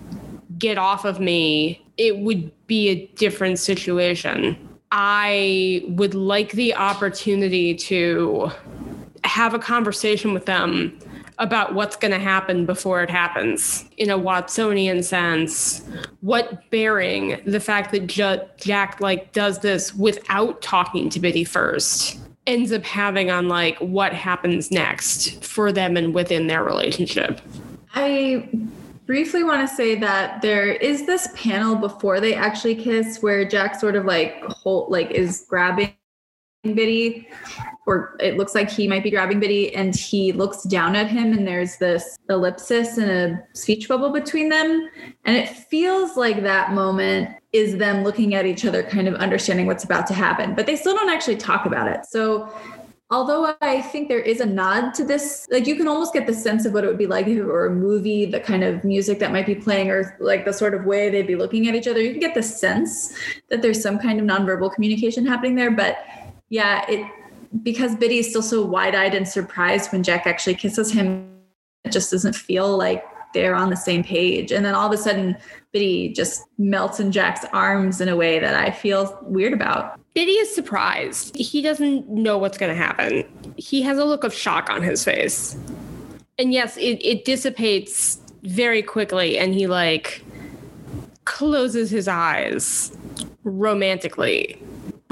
[0.59, 4.57] get off of me, it would be a different situation.
[4.91, 8.51] I would like the opportunity to
[9.23, 10.99] have a conversation with them
[11.39, 15.81] about what's going to happen before it happens in a Watsonian sense.
[16.21, 22.19] What bearing the fact that J- Jack like does this without talking to Bitty first
[22.45, 27.41] ends up having on like what happens next for them and within their relationship.
[27.95, 28.49] I
[29.05, 33.79] briefly want to say that there is this panel before they actually kiss where Jack
[33.79, 35.93] sort of like hold like is grabbing
[36.64, 37.28] Bitty,
[37.86, 41.34] or it looks like he might be grabbing Bitty, and he looks down at him,
[41.34, 44.89] and there's this ellipsis and a speech bubble between them.
[45.26, 49.66] And it feels like that moment is them looking at each other, kind of understanding
[49.66, 52.05] what's about to happen, but they still don't actually talk about it.
[52.05, 52.49] So
[53.11, 56.34] although I think there is a nod to this, like you can almost get the
[56.34, 58.86] sense of what it would be like if it were a movie, the kind of
[58.86, 61.76] music that might be playing, or like the sort of way they'd be looking at
[61.76, 62.01] each other.
[62.01, 63.14] You can get the sense
[63.49, 65.70] that there's some kind of nonverbal communication happening there.
[65.70, 65.97] But
[66.49, 67.05] yeah, it
[67.61, 71.29] because Bitty is still so wide-eyed and surprised when Jack actually kisses him,
[71.83, 74.51] it just doesn't feel like they're on the same page.
[74.51, 75.37] And then all of a sudden,
[75.71, 79.99] Bitty just melts in Jack's arms in a way that I feel weird about.
[80.13, 81.35] Bitty is surprised.
[81.35, 83.23] He doesn't know what's going to happen.
[83.57, 85.57] He has a look of shock on his face.
[86.37, 90.23] And yes, it, it dissipates very quickly, and he like
[91.25, 92.95] closes his eyes
[93.43, 94.61] romantically.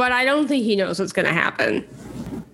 [0.02, 1.88] But I don't think he knows what's going to happen.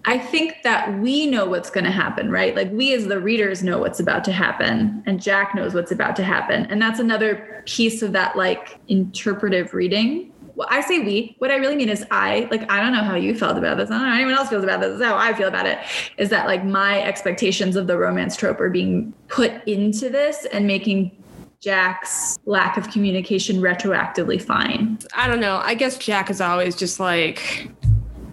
[0.04, 2.54] I think that we know what's going to happen, right?
[2.54, 6.18] Like we as the readers know what's about to happen and Jack knows what's about
[6.18, 6.66] to happen.
[6.66, 10.34] And that's another piece of that like interpretive reading.
[10.56, 13.16] Well, I say we, what I really mean is I, like, I don't know how
[13.16, 13.90] you felt about this.
[13.90, 14.90] I don't know how anyone else feels about this.
[14.90, 15.80] This is how I feel about it
[16.18, 20.68] is that like my expectations of the romance trope are being put into this and
[20.68, 21.24] making
[21.68, 24.98] Jack's lack of communication retroactively fine.
[25.14, 25.58] I don't know.
[25.58, 27.70] I guess Jack is always just like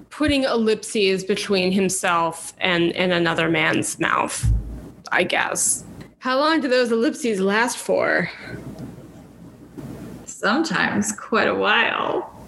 [0.08, 4.52] putting ellipses between himself and, and another man's mouth,
[5.10, 5.82] I guess.
[6.20, 8.30] How long do those ellipses last for?
[10.26, 12.40] Sometimes quite a while.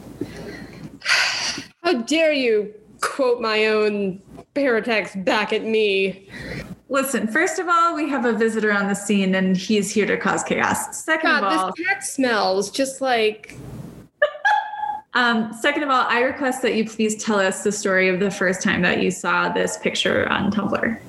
[1.82, 4.22] How dare you quote my own
[4.54, 6.28] paratext back at me?
[6.88, 10.16] Listen, first of all, we have a visitor on the scene and he's here to
[10.16, 11.04] cause chaos.
[11.04, 13.56] Second God, of all, this cat smells just like
[15.14, 18.30] um, second of all, I request that you please tell us the story of the
[18.30, 21.00] first time that you saw this picture on Tumblr.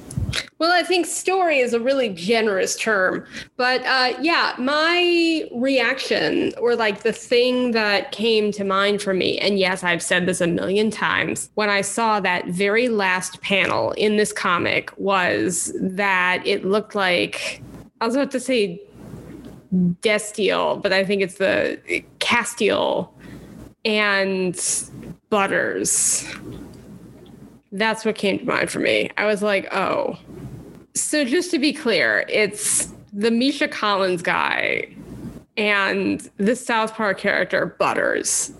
[0.59, 3.25] Well, I think story is a really generous term.
[3.57, 9.37] But uh, yeah, my reaction or like the thing that came to mind for me,
[9.37, 13.91] and yes, I've said this a million times, when I saw that very last panel
[13.91, 17.61] in this comic was that it looked like,
[18.01, 18.81] I was about to say
[20.01, 23.09] Destiel, but I think it's the Castiel
[23.85, 24.59] and
[25.29, 26.27] Butters.
[27.71, 29.11] That's what came to mind for me.
[29.17, 30.17] I was like, oh.
[30.99, 34.87] So just to be clear, it's the Misha Collins guy
[35.55, 38.51] and the South Park character Butters.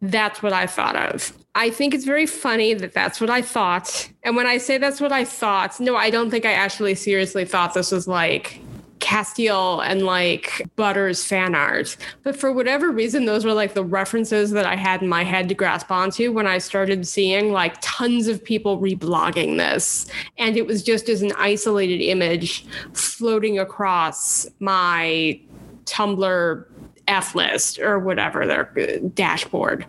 [0.00, 1.32] That's what I thought of.
[1.54, 4.08] I think it's very funny that that's what I thought.
[4.22, 7.44] And when I say that's what I thought, no, I don't think I actually seriously
[7.44, 8.60] thought this was like
[9.02, 11.96] Castiel and like Butters fan art.
[12.22, 15.48] But for whatever reason, those were like the references that I had in my head
[15.48, 20.06] to grasp onto when I started seeing like tons of people reblogging this.
[20.38, 25.40] And it was just as an isolated image floating across my
[25.84, 26.64] Tumblr
[27.08, 29.84] F list or whatever their uh, dashboard.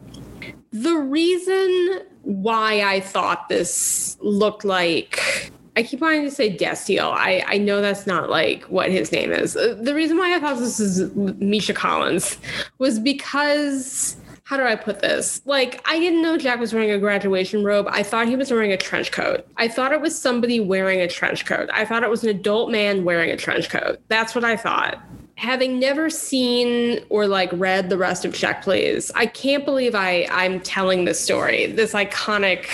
[0.72, 7.12] The reason why I thought this looked like I keep wanting to say Destiel.
[7.12, 9.56] I, I know that's not like what his name is.
[9.56, 12.38] Uh, the reason why I thought this is Misha Collins
[12.78, 15.42] was because how do I put this?
[15.46, 17.88] Like, I didn't know Jack was wearing a graduation robe.
[17.90, 19.48] I thought he was wearing a trench coat.
[19.58, 21.70] I thought it was somebody wearing a trench coat.
[21.74, 24.00] I thought it was an adult man wearing a trench coat.
[24.10, 25.02] That's what I thought
[25.36, 30.28] having never seen or like read the rest of Check Please, I can't believe I
[30.32, 31.66] I'm telling this story.
[31.68, 32.70] This iconic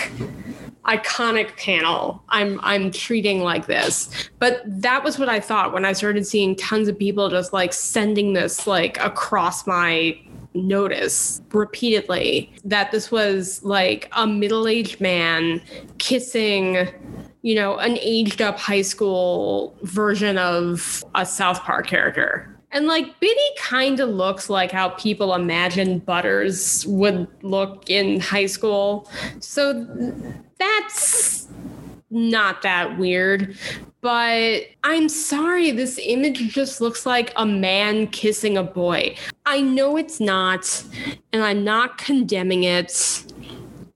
[0.89, 4.09] iconic panel I'm I'm treating like this.
[4.39, 7.73] But that was what I thought when I started seeing tons of people just like
[7.73, 10.19] sending this like across my
[10.55, 15.61] notice repeatedly that this was like a middle-aged man
[15.99, 16.89] kissing
[17.41, 22.58] you know, an aged up high school version of a South Park character.
[22.71, 28.45] And like Bitty kind of looks like how people imagine Butters would look in high
[28.45, 29.09] school.
[29.39, 29.85] So
[30.59, 31.47] that's
[32.11, 33.57] not that weird.
[34.01, 39.15] But I'm sorry, this image just looks like a man kissing a boy.
[39.45, 40.83] I know it's not,
[41.33, 43.25] and I'm not condemning it.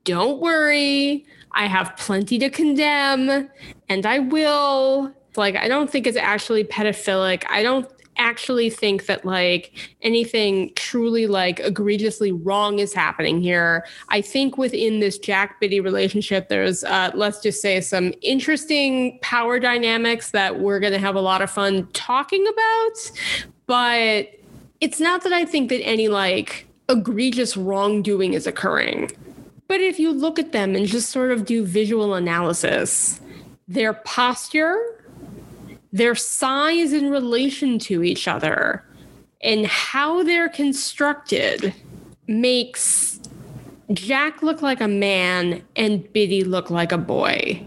[0.03, 1.25] Don't worry.
[1.53, 3.49] I have plenty to condemn,
[3.87, 5.13] and I will.
[5.35, 7.43] Like, I don't think it's actually pedophilic.
[7.49, 13.85] I don't actually think that like anything truly like egregiously wrong is happening here.
[14.09, 19.59] I think within this Jack Bitty relationship, there's uh, let's just say some interesting power
[19.59, 23.11] dynamics that we're going to have a lot of fun talking about.
[23.65, 24.29] But
[24.81, 29.11] it's not that I think that any like egregious wrongdoing is occurring.
[29.67, 33.21] But if you look at them and just sort of do visual analysis,
[33.67, 34.77] their posture,
[35.93, 38.83] their size in relation to each other,
[39.41, 41.73] and how they're constructed
[42.27, 43.19] makes
[43.91, 47.63] Jack look like a man and Bitty look like a boy.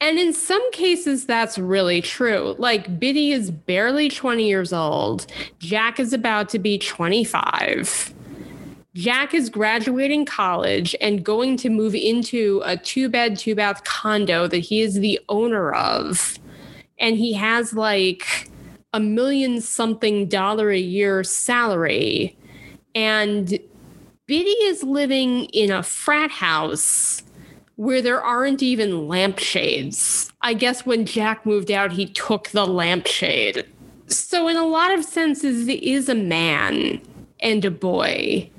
[0.00, 2.54] And in some cases, that's really true.
[2.58, 5.26] Like, Bitty is barely 20 years old,
[5.58, 8.14] Jack is about to be 25.
[8.94, 14.46] Jack is graduating college and going to move into a two bed, two bath condo
[14.46, 16.38] that he is the owner of.
[16.98, 18.50] And he has like
[18.92, 22.36] a million something dollar a year salary.
[22.94, 23.58] And
[24.26, 27.22] Bitty is living in a frat house
[27.76, 30.32] where there aren't even lampshades.
[30.40, 33.66] I guess when Jack moved out, he took the lampshade.
[34.08, 37.00] So, in a lot of senses, it is a man
[37.40, 38.50] and a boy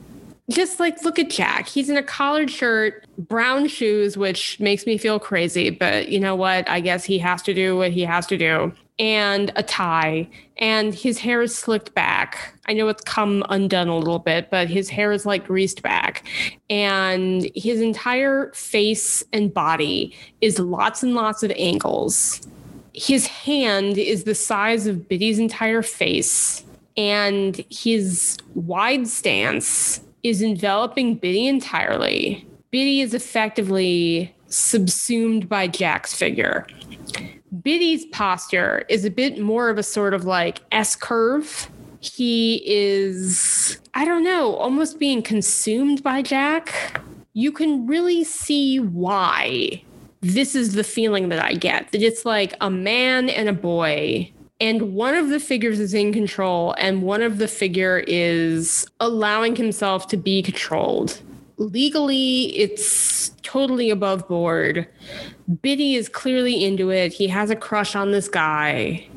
[0.49, 1.67] just like look at Jack.
[1.67, 6.35] He's in a collared shirt, brown shoes, which makes me feel crazy, but you know
[6.35, 6.67] what?
[6.69, 8.71] I guess he has to do what he has to do.
[8.99, 10.27] And a tie,
[10.57, 12.55] and his hair is slicked back.
[12.65, 16.25] I know it's come undone a little bit, but his hair is like greased back.
[16.69, 22.47] And his entire face and body is lots and lots of angles.
[22.93, 26.63] His hand is the size of Bitty's entire face,
[26.95, 32.47] and his wide stance is enveloping Bitty entirely.
[32.71, 36.67] Bitty is effectively subsumed by Jack's figure.
[37.61, 41.69] Bitty's posture is a bit more of a sort of like S curve.
[41.99, 47.01] He is, I don't know, almost being consumed by Jack.
[47.33, 49.81] You can really see why
[50.21, 54.31] this is the feeling that I get that it's like a man and a boy
[54.59, 59.55] and one of the figures is in control and one of the figure is allowing
[59.55, 61.21] himself to be controlled.
[61.57, 64.87] Legally it's totally above board.
[65.61, 67.13] Bitty is clearly into it.
[67.13, 69.07] He has a crush on this guy.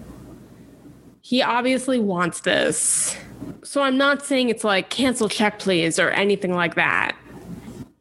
[1.22, 3.16] He obviously wants this.
[3.62, 7.16] So i'm not saying it's like cancel check please or anything like that.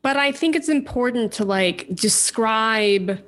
[0.02, 3.22] But i think it's important to like describe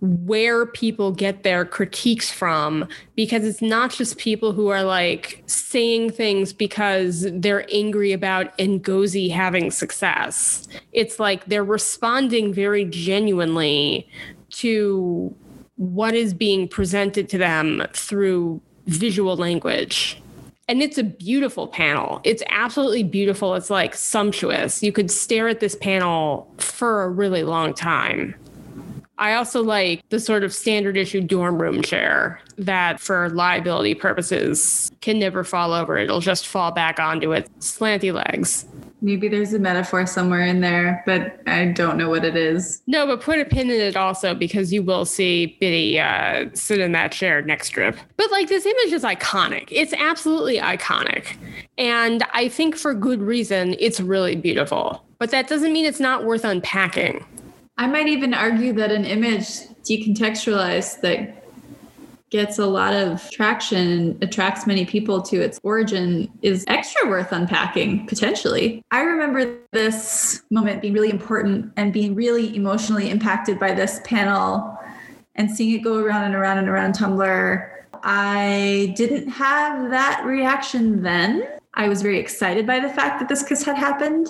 [0.00, 6.10] where people get their critiques from because it's not just people who are like saying
[6.10, 10.66] things because they're angry about Ngozi having success.
[10.92, 14.08] It's like they're responding very genuinely
[14.50, 15.34] to
[15.76, 20.20] what is being presented to them through visual language.
[20.68, 22.20] And it's a beautiful panel.
[22.24, 23.54] It's absolutely beautiful.
[23.54, 24.82] It's like sumptuous.
[24.82, 28.34] You could stare at this panel for a really long time.
[29.20, 34.90] I also like the sort of standard issue dorm room chair that, for liability purposes,
[35.02, 35.98] can never fall over.
[35.98, 38.64] It'll just fall back onto its slanty legs.
[39.02, 42.82] Maybe there's a metaphor somewhere in there, but I don't know what it is.
[42.86, 46.80] No, but put a pin in it also because you will see Bitty uh, sit
[46.80, 47.96] in that chair next strip.
[48.16, 49.68] But like this image is iconic.
[49.70, 51.36] It's absolutely iconic.
[51.76, 55.04] And I think for good reason, it's really beautiful.
[55.18, 57.24] But that doesn't mean it's not worth unpacking.
[57.80, 59.46] I might even argue that an image
[59.88, 61.46] decontextualized that
[62.28, 67.32] gets a lot of traction and attracts many people to its origin is extra worth
[67.32, 68.84] unpacking potentially.
[68.90, 74.78] I remember this moment being really important and being really emotionally impacted by this panel
[75.36, 77.70] and seeing it go around and around and around Tumblr.
[78.02, 81.48] I didn't have that reaction then.
[81.72, 84.28] I was very excited by the fact that this kiss had happened.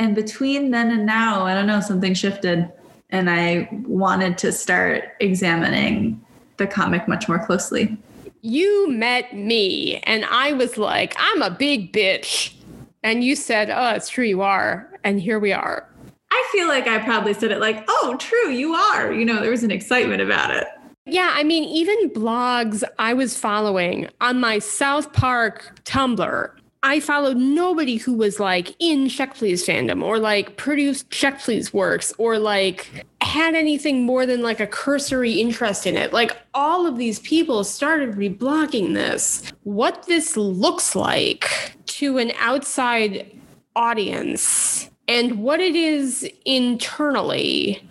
[0.00, 2.72] And between then and now, I don't know, something shifted.
[3.10, 6.18] And I wanted to start examining
[6.56, 7.98] the comic much more closely.
[8.40, 12.54] You met me, and I was like, I'm a big bitch.
[13.02, 14.90] And you said, Oh, it's true, you are.
[15.04, 15.86] And here we are.
[16.30, 19.12] I feel like I probably said it like, Oh, true, you are.
[19.12, 20.66] You know, there was an excitement about it.
[21.04, 27.36] Yeah, I mean, even blogs I was following on my South Park Tumblr I followed
[27.36, 32.38] nobody who was like in Check Please fandom or like produced Check Please works or
[32.38, 36.14] like had anything more than like a cursory interest in it.
[36.14, 39.42] Like all of these people started reblogging this.
[39.64, 43.30] What this looks like to an outside
[43.76, 47.86] audience and what it is internally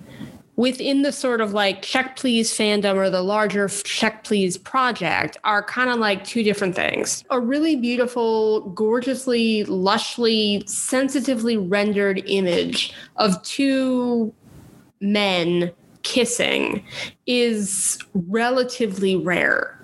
[0.59, 5.63] within the sort of like check please fandom or the larger check please project are
[5.63, 7.23] kind of like two different things.
[7.29, 14.33] A really beautiful gorgeously lushly sensitively rendered image of two
[14.99, 15.71] men
[16.03, 16.83] kissing
[17.25, 19.78] is relatively rare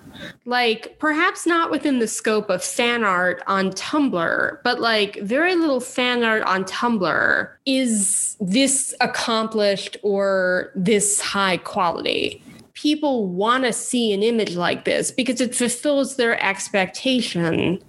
[0.45, 5.79] like perhaps not within the scope of fan art on Tumblr, but like very little
[5.79, 12.41] fan art on Tumblr is this accomplished or this high quality.
[12.73, 17.81] People want to see an image like this because it fulfills their expectation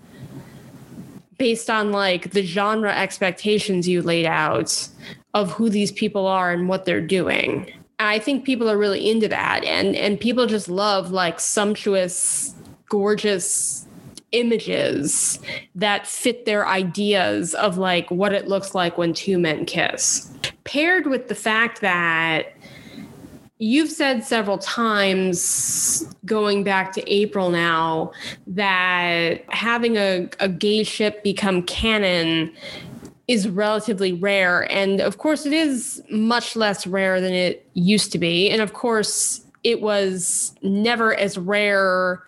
[1.38, 4.88] based on like the genre expectations you laid out
[5.34, 7.70] of who these people are and what they're doing.
[7.98, 12.54] I think people are really into that and and people just love like sumptuous
[12.88, 13.86] gorgeous
[14.32, 15.38] images
[15.74, 20.30] that fit their ideas of like what it looks like when two men kiss.
[20.64, 22.52] Paired with the fact that
[23.58, 28.12] you've said several times going back to April now
[28.46, 32.52] that having a, a gay ship become canon
[33.28, 34.70] is relatively rare.
[34.72, 38.50] And of course, it is much less rare than it used to be.
[38.50, 42.22] And of course, it was never as rare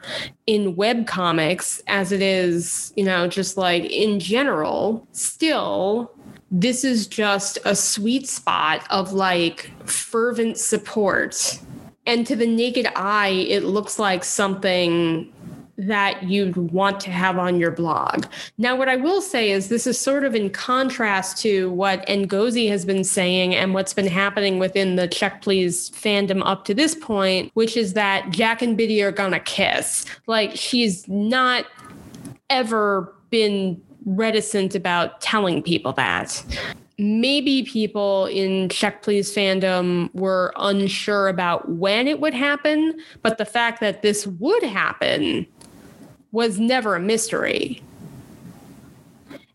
[0.47, 5.07] in web comics as it is, you know, just like in general.
[5.13, 6.11] Still,
[6.51, 11.61] this is just a sweet spot of like fervent support.
[12.07, 15.33] And to the naked eye, it looks like something
[15.79, 18.27] that you'd want to have on your blog.
[18.59, 22.69] Now, what I will say is this is sort of in contrast to what Ngozi
[22.69, 26.97] has been saying and what's been happening within the Check Please fandom up to this
[26.97, 30.05] point, which is that Jack and Bitty are gonna kiss.
[30.27, 31.65] Like, she's not
[32.51, 36.45] ever been reticent about telling people that
[36.99, 43.45] maybe people in Check Please fandom were unsure about when it would happen, but the
[43.45, 45.47] fact that this would happen
[46.39, 47.83] was never a mystery.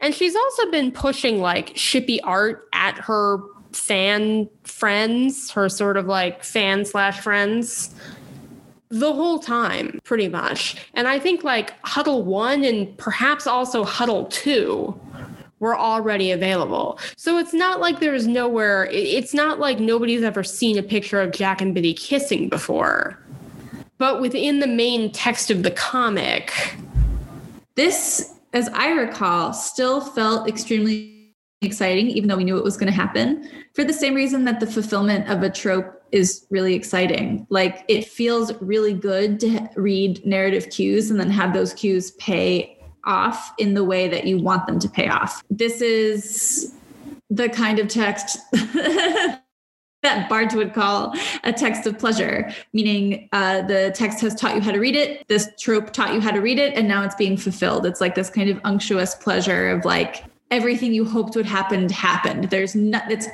[0.02, 3.40] And she's also been pushing like shippy art at her
[3.72, 7.96] fan friends, her sort of like fan slash friends
[8.90, 10.76] the whole time, pretty much.
[10.94, 15.00] And I think like Huddle 1 and perhaps also Huddle 2
[15.60, 17.00] were already available.
[17.16, 21.32] So it's not like there's nowhere, it's not like nobody's ever seen a picture of
[21.32, 23.23] Jack and Bitty kissing before.
[23.98, 26.54] But within the main text of the comic,
[27.76, 32.92] this, as I recall, still felt extremely exciting, even though we knew it was going
[32.92, 37.48] to happen, for the same reason that the fulfillment of a trope is really exciting.
[37.50, 42.78] Like it feels really good to read narrative cues and then have those cues pay
[43.06, 45.44] off in the way that you want them to pay off.
[45.50, 46.74] This is
[47.30, 48.38] the kind of text
[50.04, 54.62] that Barthes would call a text of pleasure, meaning uh, the text has taught you
[54.62, 55.28] how to read it.
[55.28, 57.86] This trope taught you how to read it, and now it's being fulfilled.
[57.86, 62.46] It's like this kind of unctuous pleasure of like everything you hoped would happen happened.
[62.46, 63.10] There's not.
[63.12, 63.28] It's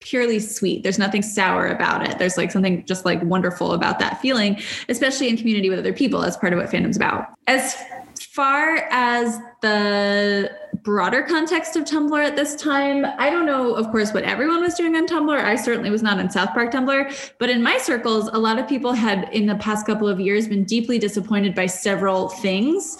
[0.00, 0.82] purely sweet.
[0.82, 2.18] There's nothing sour about it.
[2.18, 6.20] There's like something just like wonderful about that feeling, especially in community with other people.
[6.20, 7.28] That's part of what fandom's about.
[7.46, 7.74] As
[8.20, 10.50] far as the
[10.82, 14.74] broader context of Tumblr at this time, I don't know, of course, what everyone was
[14.74, 15.42] doing on Tumblr.
[15.42, 18.68] I certainly was not on South Park Tumblr, but in my circles, a lot of
[18.68, 22.98] people had in the past couple of years been deeply disappointed by several things.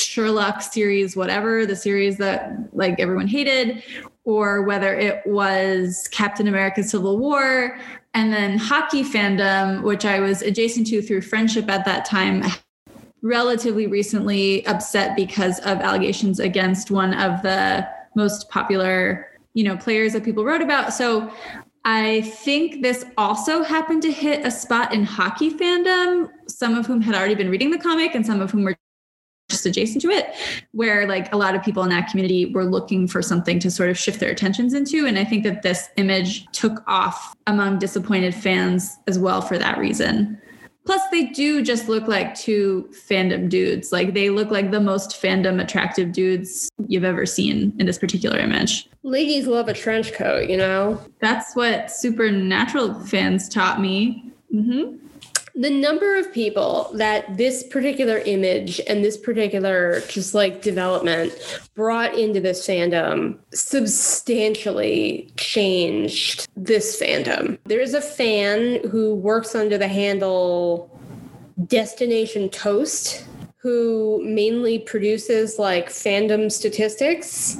[0.00, 3.82] Sherlock series, whatever, the series that like everyone hated,
[4.24, 7.76] or whether it was Captain America Civil War,
[8.14, 12.44] and then hockey fandom, which I was adjacent to through friendship at that time,
[13.22, 20.12] relatively recently upset because of allegations against one of the most popular, you know, players
[20.12, 20.92] that people wrote about.
[20.92, 21.32] So
[21.84, 27.00] I think this also happened to hit a spot in hockey fandom, some of whom
[27.00, 28.76] had already been reading the comic and some of whom were
[29.48, 30.34] just adjacent to it,
[30.72, 33.90] where like a lot of people in that community were looking for something to sort
[33.90, 35.06] of shift their attentions into.
[35.06, 39.78] And I think that this image took off among disappointed fans as well for that
[39.78, 40.40] reason.
[40.90, 43.92] Plus, they do just look like two fandom dudes.
[43.92, 48.40] Like they look like the most fandom attractive dudes you've ever seen in this particular
[48.40, 48.88] image.
[49.04, 51.00] Ladies love a trench coat, you know?
[51.20, 54.32] That's what Supernatural fans taught me.
[54.52, 54.96] Mm-hmm
[55.54, 61.32] the number of people that this particular image and this particular just like development
[61.74, 67.58] brought into this fandom substantially changed this fandom.
[67.64, 70.90] There's a fan who works under the handle
[71.66, 73.24] Destination Toast
[73.56, 77.58] who mainly produces like fandom statistics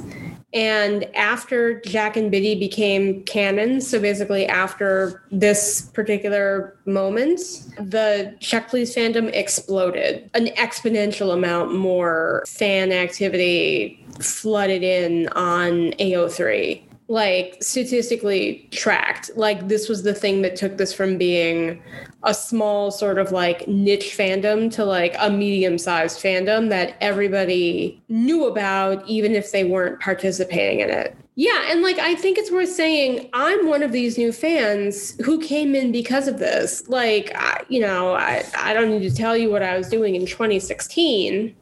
[0.53, 7.39] and after Jack and Bitty became canon, so basically after this particular moment,
[7.79, 10.29] the Check Please fandom exploded.
[10.33, 16.81] An exponential amount more fan activity flooded in on AO3
[17.11, 19.31] like statistically tracked.
[19.35, 21.83] Like this was the thing that took this from being
[22.23, 28.01] a small sort of like niche fandom to like a medium sized fandom that everybody
[28.07, 31.17] knew about, even if they weren't participating in it.
[31.35, 31.65] Yeah.
[31.69, 35.75] And like, I think it's worth saying I'm one of these new fans who came
[35.75, 36.87] in because of this.
[36.87, 40.15] Like, I, you know, I, I don't need to tell you what I was doing
[40.15, 41.53] in 2016.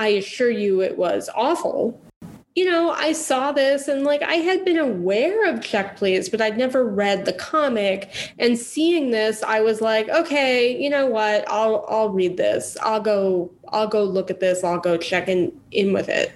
[0.00, 2.00] I assure you it was awful
[2.56, 6.40] you know, I saw this and like I had been aware of Check Please, but
[6.40, 8.32] I'd never read the comic.
[8.38, 11.44] And seeing this, I was like, okay, you know what?
[11.48, 12.76] I'll I'll read this.
[12.82, 14.64] I'll go I'll go look at this.
[14.64, 16.32] I'll go check in in with it.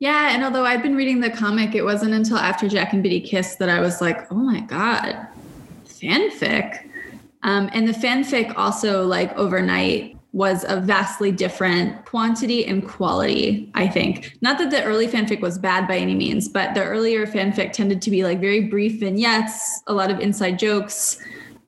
[0.00, 3.20] Yeah, and although I'd been reading the comic, it wasn't until after Jack and Bitty
[3.20, 5.28] kissed that I was like, oh my god,
[5.86, 6.90] fanfic.
[7.44, 13.86] Um, and the fanfic also like overnight was a vastly different quantity and quality, I
[13.86, 14.36] think.
[14.40, 18.02] Not that the early fanfic was bad by any means, but the earlier fanfic tended
[18.02, 21.20] to be like very brief vignettes, a lot of inside jokes.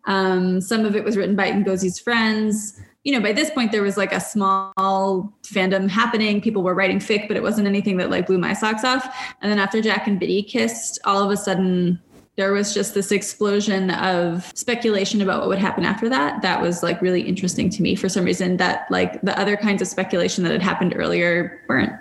[0.06, 2.80] Um, some of it was written by Ngozi's friends.
[3.04, 6.40] You know, by this point, there was like a small fandom happening.
[6.40, 9.06] People were writing fic, but it wasn't anything that like blew my socks off.
[9.40, 12.00] And then after Jack and Bitty kissed, all of a sudden
[12.36, 16.82] there was just this explosion of speculation about what would happen after that that was
[16.82, 20.44] like really interesting to me for some reason that like the other kinds of speculation
[20.44, 21.92] that had happened earlier weren't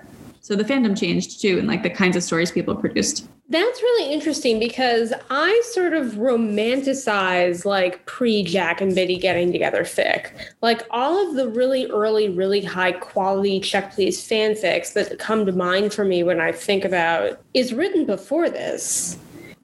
[0.41, 4.11] so the fandom changed too and like the kinds of stories people produced that's really
[4.11, 10.31] interesting because I sort of romanticize like pre Jack and Bitty getting together fic.
[10.63, 15.51] Like all of the really early, really high quality Check Please fanfics that come to
[15.51, 19.19] mind for me when I think about is written before this.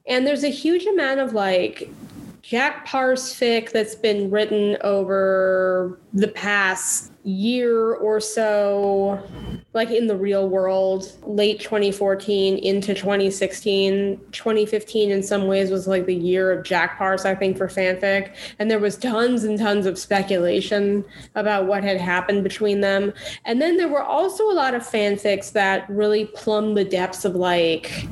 [0.07, 1.89] And there's a huge amount of like
[2.41, 9.23] Jack Parse fic that's been written over the past year or so,
[9.73, 14.19] like in the real world, late 2014 into 2016.
[14.31, 18.35] 2015, in some ways, was like the year of Jack Parse, I think, for fanfic.
[18.57, 23.13] And there was tons and tons of speculation about what had happened between them.
[23.45, 27.35] And then there were also a lot of fanfics that really plumbed the depths of
[27.35, 28.07] like,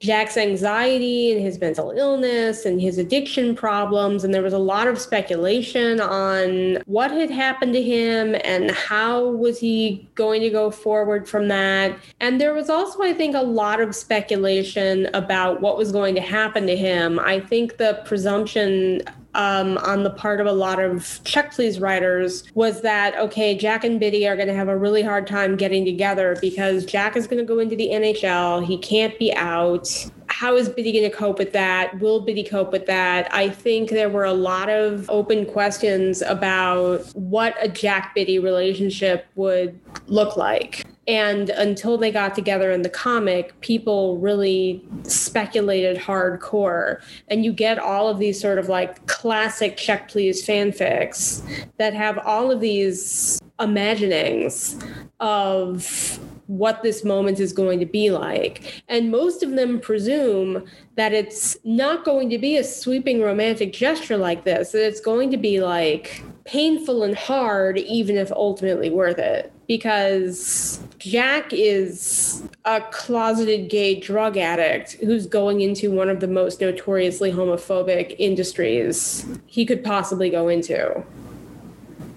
[0.00, 4.22] Jack's anxiety and his mental illness and his addiction problems.
[4.22, 9.24] And there was a lot of speculation on what had happened to him and how
[9.24, 11.98] was he going to go forward from that.
[12.20, 16.20] And there was also, I think, a lot of speculation about what was going to
[16.20, 17.18] happen to him.
[17.18, 19.02] I think the presumption
[19.38, 23.84] um, on the part of a lot of check please writers was that okay jack
[23.84, 27.26] and bitty are going to have a really hard time getting together because jack is
[27.26, 29.88] going to go into the nhl he can't be out
[30.28, 31.98] how is Bitty going to cope with that?
[32.00, 33.32] Will Bitty cope with that?
[33.32, 39.26] I think there were a lot of open questions about what a Jack Bitty relationship
[39.34, 40.86] would look like.
[41.06, 47.00] And until they got together in the comic, people really speculated hardcore.
[47.28, 51.42] And you get all of these sort of like classic check please fanfics
[51.78, 54.78] that have all of these imaginings
[55.18, 58.82] of what this moment is going to be like.
[58.88, 60.64] And most of them presume
[60.96, 65.30] that it's not going to be a sweeping romantic gesture like this, that it's going
[65.30, 69.52] to be like painful and hard, even if ultimately worth it.
[69.68, 76.62] Because Jack is a closeted gay drug addict who's going into one of the most
[76.62, 81.04] notoriously homophobic industries he could possibly go into.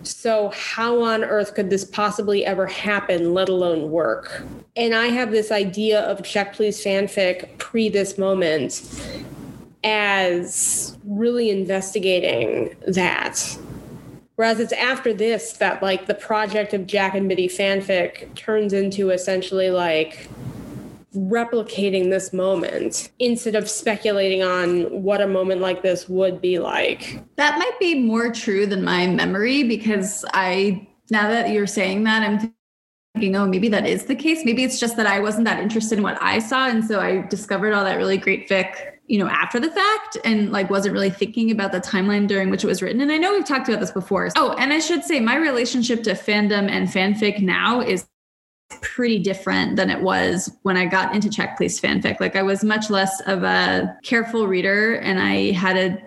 [0.03, 4.43] So, how on earth could this possibly ever happen, let alone work?
[4.75, 8.81] And I have this idea of Check Please fanfic pre this moment
[9.83, 13.57] as really investigating that.
[14.35, 19.11] Whereas it's after this that, like, the project of Jack and Bitty fanfic turns into
[19.11, 20.29] essentially like
[21.15, 27.21] replicating this moment instead of speculating on what a moment like this would be like.
[27.35, 32.23] That might be more true than my memory because I, now that you're saying that,
[32.23, 32.53] I'm
[33.13, 34.45] thinking, oh, maybe that is the case.
[34.45, 36.67] Maybe it's just that I wasn't that interested in what I saw.
[36.67, 38.73] And so I discovered all that really great fic,
[39.07, 42.63] you know, after the fact and like wasn't really thinking about the timeline during which
[42.63, 43.01] it was written.
[43.01, 44.29] And I know we've talked about this before.
[44.37, 48.07] Oh, and I should say my relationship to fandom and fanfic now is
[48.81, 52.19] pretty different than it was when I got into Check Please fanfic.
[52.19, 56.01] Like I was much less of a careful reader and I had a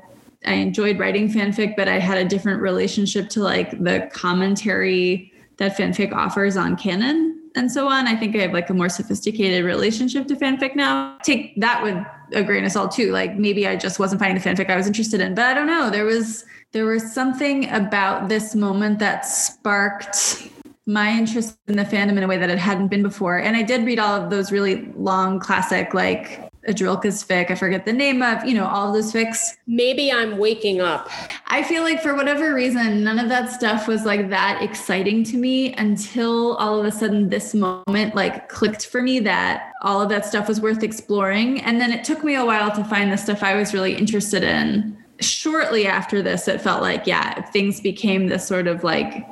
[0.47, 5.77] I enjoyed writing fanfic, but I had a different relationship to like the commentary that
[5.77, 8.07] fanfic offers on canon and so on.
[8.07, 11.17] I think I have like a more sophisticated relationship to fanfic now.
[11.23, 11.97] Take that with
[12.33, 13.13] a grain of salt too.
[13.13, 15.67] Like maybe I just wasn't finding the fanfic I was interested in, but I don't
[15.67, 15.91] know.
[15.91, 20.49] There was there was something about this moment that sparked
[20.87, 23.39] my interest in the fandom in a way that it hadn't been before.
[23.39, 27.51] And I did read all of those really long classic, like Adrilka's fic.
[27.51, 29.55] I forget the name of, you know, all of those fics.
[29.67, 31.09] Maybe I'm waking up.
[31.47, 35.37] I feel like for whatever reason, none of that stuff was like that exciting to
[35.37, 40.09] me until all of a sudden this moment like clicked for me that all of
[40.11, 41.61] that stuff was worth exploring.
[41.63, 44.43] And then it took me a while to find the stuff I was really interested
[44.43, 44.97] in.
[45.21, 49.27] Shortly after this, it felt like, yeah, things became this sort of like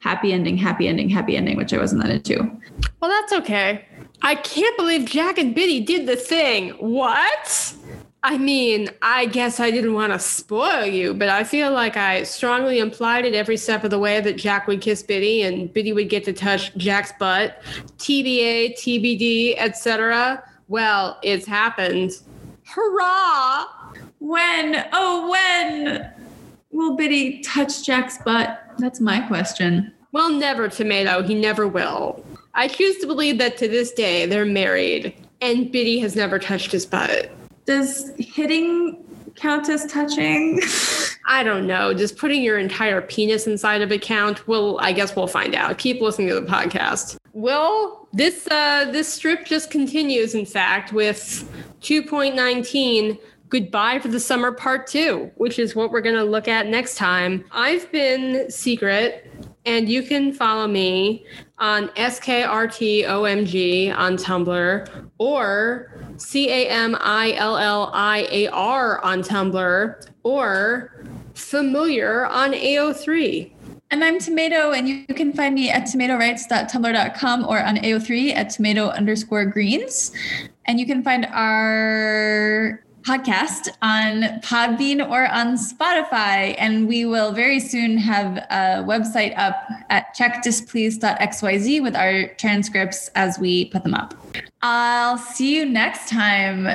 [0.00, 2.50] happy ending, happy ending, happy ending, which I wasn't that into.
[3.00, 3.84] Well, that's okay.
[4.22, 6.70] I can't believe Jack and Bitty did the thing.
[6.70, 7.74] What?
[8.24, 12.24] I mean, I guess I didn't want to spoil you, but I feel like I
[12.24, 15.92] strongly implied it every step of the way that Jack would kiss Bitty and Bitty
[15.92, 17.62] would get to touch Jack's butt.
[17.98, 20.42] TBA, TBD, etc.
[20.66, 22.12] Well, it's happened.
[22.64, 23.66] Hurrah!
[24.18, 24.84] When?
[24.92, 26.12] Oh, when
[26.70, 28.62] will Bitty touch Jack's butt?
[28.78, 29.92] That's my question.
[30.12, 31.22] Well, never, Tomato.
[31.22, 32.24] He never will.
[32.54, 36.72] I choose to believe that to this day they're married and Bitty has never touched
[36.72, 37.30] his butt.
[37.66, 39.04] Does hitting
[39.36, 40.60] count as touching?
[41.28, 41.94] I don't know.
[41.94, 44.48] Just putting your entire penis inside of a count.
[44.48, 45.78] Well, I guess we'll find out.
[45.78, 47.16] Keep listening to the podcast.
[47.34, 50.34] Well, this uh, this strip just continues.
[50.34, 51.48] In fact, with
[51.82, 53.18] 2.19
[53.48, 56.96] Goodbye for the Summer Part 2, which is what we're going to look at next
[56.96, 57.46] time.
[57.50, 59.32] I've been Secret,
[59.64, 61.24] and you can follow me
[61.58, 62.36] on SKRTOMG
[63.96, 71.04] on Tumblr or C A M I L L I A R on Tumblr or
[71.34, 73.52] Familiar on AO3.
[73.90, 78.88] And I'm Tomato, and you can find me at tomatorights.tumblr.com or on AO3 at tomato
[78.88, 80.12] underscore greens.
[80.66, 86.54] And you can find our podcast on Podbean or on Spotify.
[86.58, 89.56] And we will very soon have a website up
[89.88, 94.12] at checkdisplease.xyz with our transcripts as we put them up.
[94.60, 96.68] I'll see you next time.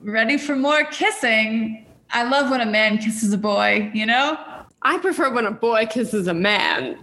[0.00, 1.86] Ready for more kissing?
[2.10, 4.36] I love when a man kisses a boy, you know?
[4.82, 6.98] I prefer when a boy kisses a man.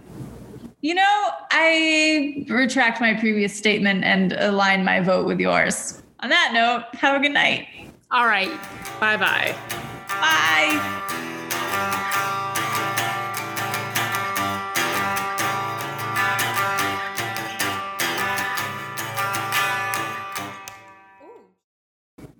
[0.82, 6.02] You know, I retract my previous statement and align my vote with yours.
[6.20, 7.66] On that note, have a good night.
[8.12, 8.50] All right.
[9.00, 9.56] Bye bye.
[10.08, 10.98] Bye.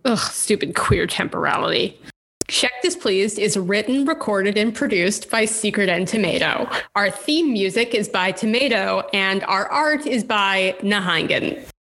[0.05, 1.99] Ugh, stupid queer temporality.
[2.49, 6.69] Check This Pleased is written, recorded, and produced by Secret and Tomato.
[6.95, 11.67] Our theme music is by Tomato, and our art is by Nahangan.